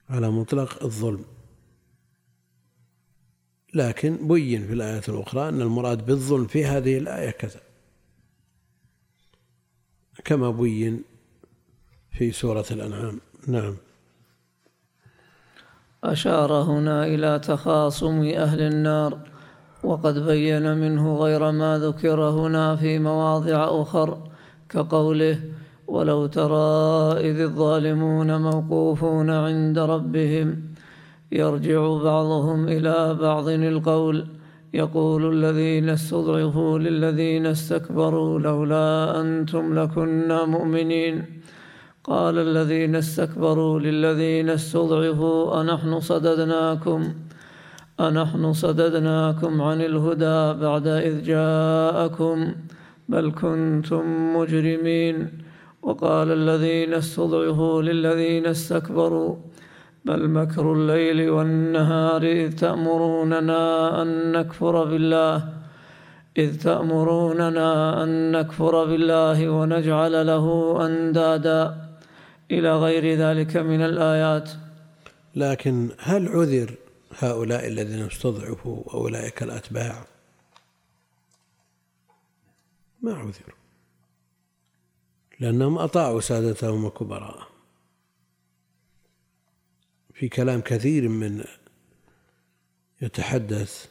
[0.09, 1.25] على مطلق الظلم.
[3.73, 7.59] لكن بين في الآية الأخرى أن المراد بالظلم في هذه الآية كذا.
[10.25, 11.03] كما بين
[12.11, 13.19] في سورة الأنعام.
[13.47, 13.75] نعم.
[16.03, 19.19] أشار هنا إلى تخاصم أهل النار
[19.83, 24.17] وقد بين منه غير ما ذكر هنا في مواضع أخر
[24.69, 25.39] كقوله
[25.87, 30.68] ولو ترى إذ الظالمون موقوفون عند ربهم
[31.31, 34.25] يرجع بعضهم إلى بعض القول.
[34.73, 41.25] يقول الذين استضعفوا للذين استكبروا لولا أنتم لكنا مؤمنين.
[42.03, 47.13] قال الذين استكبروا للذين استضعفوا أنحن صددناكم.
[47.99, 52.51] أنحن صددناكم عن الهدى بعد إذ جاءكم.
[53.09, 55.29] بل كنتم مجرمين.
[55.81, 59.35] وقال الذين استضعفوا للذين استكبروا
[60.05, 65.53] بل مكر الليل والنهار إذ تأمروننا أن نكفر بالله
[66.37, 71.89] إذ تأمروننا أن نكفر بالله ونجعل له أندادا.
[72.51, 74.49] إلى غير ذلك من الآيات.
[75.35, 76.75] لكن هل عذر
[77.19, 80.05] هؤلاء الذين استضعفوا وأولئك الأتباع؟
[83.01, 83.59] ما عذروا
[85.39, 87.48] لأنهم أطاعوا سادتهم وكبراءهم.
[90.19, 91.43] في كلام كثير من
[93.01, 93.89] يتحدث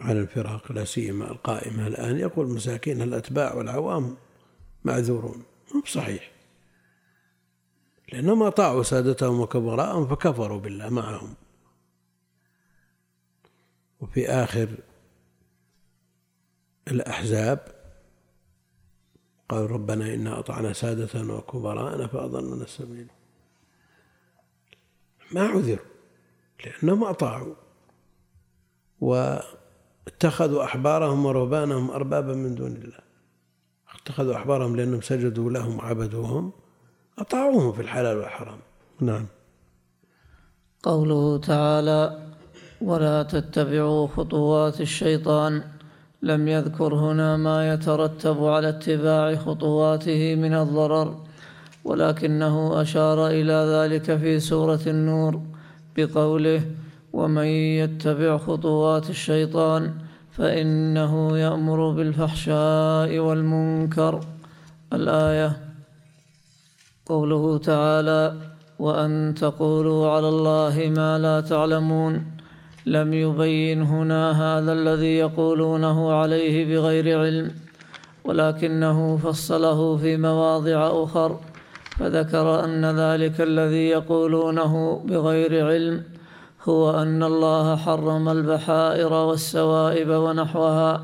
[0.00, 4.16] عن الفرق لا سيما القائمة الآن يقول مساكين الأتباع والعوام
[4.84, 5.42] معذورون.
[5.74, 6.32] مو صحيح
[8.12, 11.34] لأنهم أطاعوا سادتهم وكبراءهم فكفروا بالله معهم.
[14.00, 14.68] وفي آخر
[16.88, 17.74] الأحزاب
[19.48, 23.06] قالوا ربنا إنا أطعنا سادتنا وكبراءنا فأضلنا السبيل.
[25.32, 25.86] ما عذروا
[26.64, 27.54] لأنهم أطاعوا
[29.00, 32.98] واتخذوا أحبارهم ورهبانهم أربابا من دون الله.
[34.02, 36.52] اتخذوا أحبارهم لأنهم سجدوا لهم وعبدوهم
[37.18, 38.58] أطاعوهم في الحلال والحرام.
[39.00, 39.26] نعم.
[40.82, 42.30] قوله تعالى
[42.80, 45.62] ولا تتبعوا خطوات الشيطان
[46.22, 51.29] لم يذكر هنا ما يترتب على اتباع خطواته من الضرر.
[51.84, 55.40] ولكنه أشار إلى ذلك في سورة النور
[55.96, 56.62] بقوله
[57.12, 59.92] ومن يتبع خطوات الشيطان
[60.32, 64.20] فإنه يأمر بالفحشاء والمنكر.
[64.92, 65.56] الآية
[67.06, 68.34] قوله تعالى
[68.78, 72.26] وأن تقولوا على الله ما لا تعلمون.
[72.86, 77.50] لم يبين هنا هذا الذي يقولونه عليه بغير علم
[78.24, 81.38] ولكنه فصله في مواضع أخر.
[82.00, 86.02] فذكر أن ذلك الذي يقولونه بغير علم
[86.64, 91.00] هو أن الله حرم البحائر والسوائب ونحوها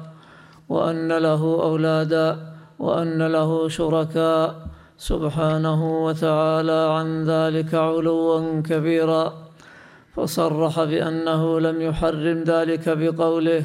[0.68, 2.36] وأن له أولادا
[2.78, 4.54] وأن له شركاء
[4.98, 9.32] سبحانه وتعالى عن ذلك علوا كبيرا.
[10.16, 13.62] فصرح بأنه لم يحرم ذلك بقوله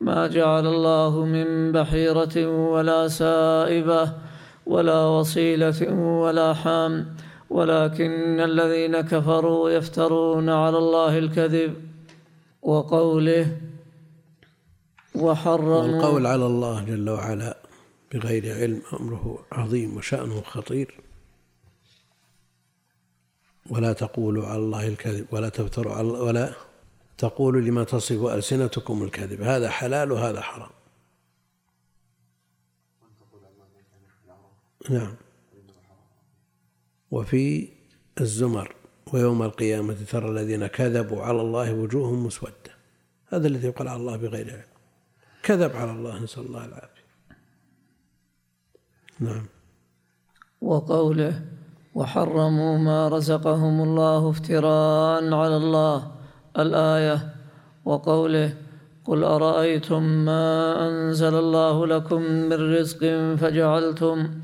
[0.00, 4.27] ما جعل الله من بحيرة ولا سائبة.
[4.68, 5.80] ولا وصيلة
[6.24, 7.16] ولا حام
[7.50, 11.72] ولكن الذين كفروا يفترون على الله الكذب
[12.62, 13.46] وقوله
[15.14, 17.56] وحرموا والقول على الله جل وعلا
[18.14, 21.00] بغير علم أمره عظيم وشأنه خطير.
[23.70, 26.52] ولا تقولوا على الله الكذب ولا تفتروا على ولا
[27.18, 29.42] تقولوا لما تصف ألسنتكم الكذب.
[29.42, 30.77] هذا حلال وهذا حرام.
[34.90, 35.14] نعم.
[37.10, 37.68] وفي
[38.20, 38.74] الزمر
[39.12, 42.72] ويوم القيامة ترى الذين كذبوا على الله وجوههم مسودة.
[43.28, 44.62] هذا الذي يقال على الله بغير علم.
[45.42, 47.08] كذب على الله نسأل الله العافية.
[49.20, 49.46] نعم.
[50.60, 51.44] وقوله
[51.94, 56.12] وحرموا ما رزقهم الله افتراء على الله.
[56.58, 57.34] الآية.
[57.84, 58.56] وقوله
[59.04, 62.98] قل أرأيتم ما أنزل الله لكم من رزق
[63.36, 64.40] فجعلتم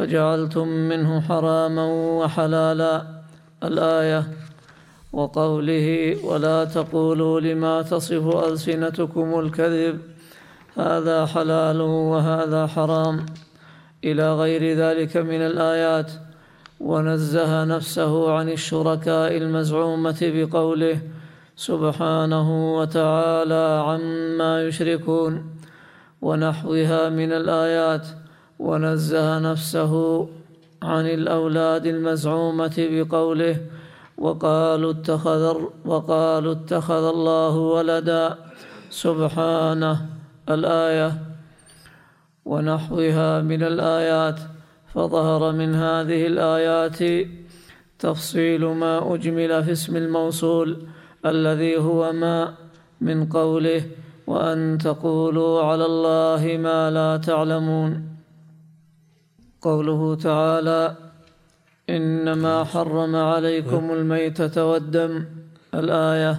[0.00, 1.86] فجعلتم منه حراما
[2.20, 3.02] وحلالا.
[3.64, 4.24] الآية
[5.12, 10.00] وقوله ولا تقولوا لما تصف ألسنتكم الكذب
[10.76, 13.26] هذا حلال وهذا حرام.
[14.04, 16.10] إلى غير ذلك من الآيات
[16.80, 21.00] ونزه نفسه عن الشركاء المزعومة بقوله
[21.56, 25.56] سبحانه وتعالى عما يشركون.
[26.22, 28.06] ونحوها من الآيات
[28.60, 29.92] ونزه نفسه
[30.82, 33.56] عن الأولاد المزعومة بقوله
[34.18, 38.36] وقالوا اتخذ وقالوا اتخذ الله ولدا.
[38.90, 40.06] سبحانه
[40.48, 41.10] الآية.
[42.44, 44.40] ونحوها من الآيات.
[44.94, 47.28] فظهر من هذه الآيات
[47.98, 50.76] تفصيل ما أجمل في اسم الموصول
[51.26, 52.54] الذي هو ماء
[53.00, 53.82] من قوله
[54.26, 58.09] وأن تقولوا على الله ما لا تعلمون.
[59.62, 60.96] قوله تعالى
[61.90, 65.24] إنما حرم عليكم الميتة والدم.
[65.74, 66.32] الآية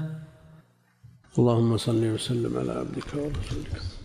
[1.37, 4.00] اللهم صل وسلم على عبدك ورسولك.